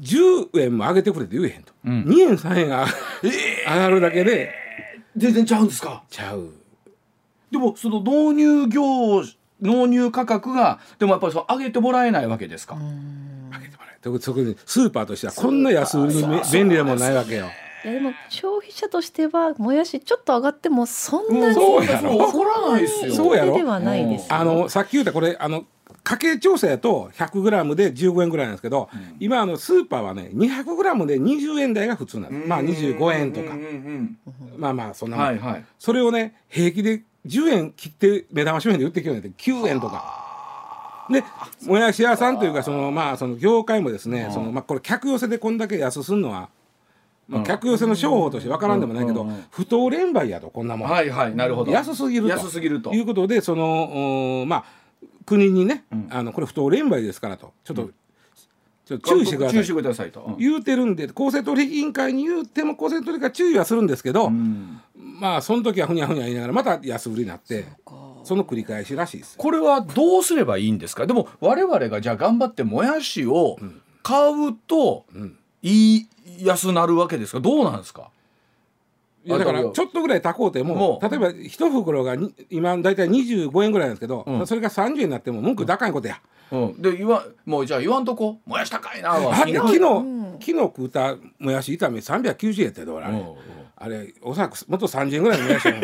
[0.00, 2.04] 10円も上げてくれって言えへんと、うん。
[2.04, 2.86] 2円3円が
[3.66, 4.52] 上がるだけで
[5.16, 6.04] 全然ちゃうんですか？
[6.10, 6.50] ちゃう。
[7.50, 9.22] でもその納入業
[9.60, 12.74] 納入価格がでもやっぱりそう上げてもらえないわけですか。
[12.74, 12.80] 上
[13.60, 17.46] げてもらえるそこにスーパーとしてはこんな安売りにめ便利なもんないわけよ。
[17.84, 22.16] いやでも消費者としてはもやしちょっと上がってもそんなにそうやろ。
[22.16, 23.14] 怒らないですよ。
[23.14, 23.56] そうやろ。
[23.56, 24.34] ではないですよ。
[24.34, 25.64] あのさっき言ったこれあの
[26.02, 28.88] 家計調査やと 100g で15円ぐらいなんですけど、
[29.18, 34.18] 今あのスーパーはね 200g で20円台が普通なの、まあ25円とか、うんうん
[34.56, 35.64] まあまあそんうなんもん、はいはい。
[35.78, 40.24] それをね平気で10円切って目玉商品で売ってきようねって9円とか。
[41.10, 41.22] で
[41.66, 46.48] もやし屋さんというかそのまあその業界もですねそのまあこれ客寄せでこんだけ安すんのは
[47.28, 51.72] まあ、客寄せの商法として分からんでもないけど、不当連売やとこんなもん、はいはいなるほど。
[51.72, 52.28] 安すぎると。
[52.28, 52.92] 安すぎると。
[52.92, 54.64] いうことでそのまあ
[55.24, 57.90] 国にね、あのこれ不当連売ですからと、ちょっと
[58.86, 59.52] 注意してください。
[59.54, 67.64] 注意してくださいと、言うてるんで公正取引委員会に言うても公正取引委員会注意はするんですけど、まあその時はふにゃふにゃ言いながらまた安売りになって
[68.22, 69.36] その繰り返しらしいです。
[69.36, 71.06] これはどうすればいいんですか？
[71.06, 73.56] でも我々がじゃあ頑張ってもやしを
[74.02, 75.04] 買うと、
[75.62, 76.08] いい
[76.42, 77.40] 安なるわけですか？
[77.40, 78.10] どうなんですか？
[79.26, 82.14] いやだからちょっとぐらい高うても例えば一袋が
[82.48, 86.20] 今大体25円ぐらいなんですけど、うん、それが30円になっても文句高いことや。
[86.52, 88.38] うん、で言わもうじゃあ言わんとこ。
[88.46, 89.72] もやし高いなは昨日、昨
[90.38, 93.34] 日食うたもやし炒め390円ってどうあれ、うん、
[93.74, 95.64] あれおそらくもっと30円ぐらいのもやし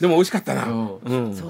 [0.00, 1.36] でも美味しかったな、うん。
[1.36, 1.42] だ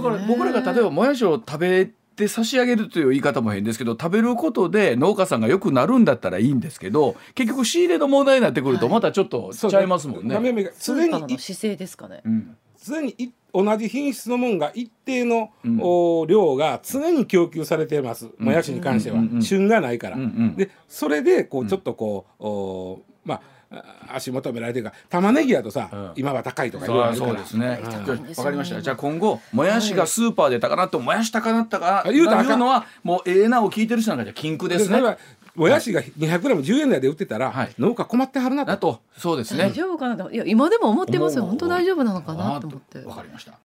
[0.00, 10.38] から僕らが例えばもやしを食べで差し上げるという言い方も変ですけど食べることで農家さんが良くなるんだったらいいんですけど結局仕入れの問題になってくるとまたちょっとちゃいますもんね。
[10.38, 12.22] ね常に姿勢ですかね。
[12.24, 20.16] うん、常に同じ品質のもんが一定の、うん、量が常に供給されています、もやしに関しては、旬がないから。
[20.56, 23.40] でそれでこうちょっとこう、おまあ
[24.08, 27.68] 足求められてるか玉ねぎやとさ、うん、今は高いとか言われるそうですね。
[27.68, 28.80] わ、うん、かりました。
[28.80, 35.00] じゃあ今後もやしがスーパーで高なってもやし高なったか言うのはもうええなを聞いてる人なんかじゃ禁句ですね
[35.54, 39.00] もやしが 200g10 円台で売ってたら、はい、農家困ってはるなと。
[39.16, 39.60] そうですね。
[39.60, 40.30] 大丈夫かなと。
[40.30, 41.44] いや今でも思ってますよ。
[41.44, 42.98] 本当大丈夫なのかなと思って。
[43.00, 43.58] わかりました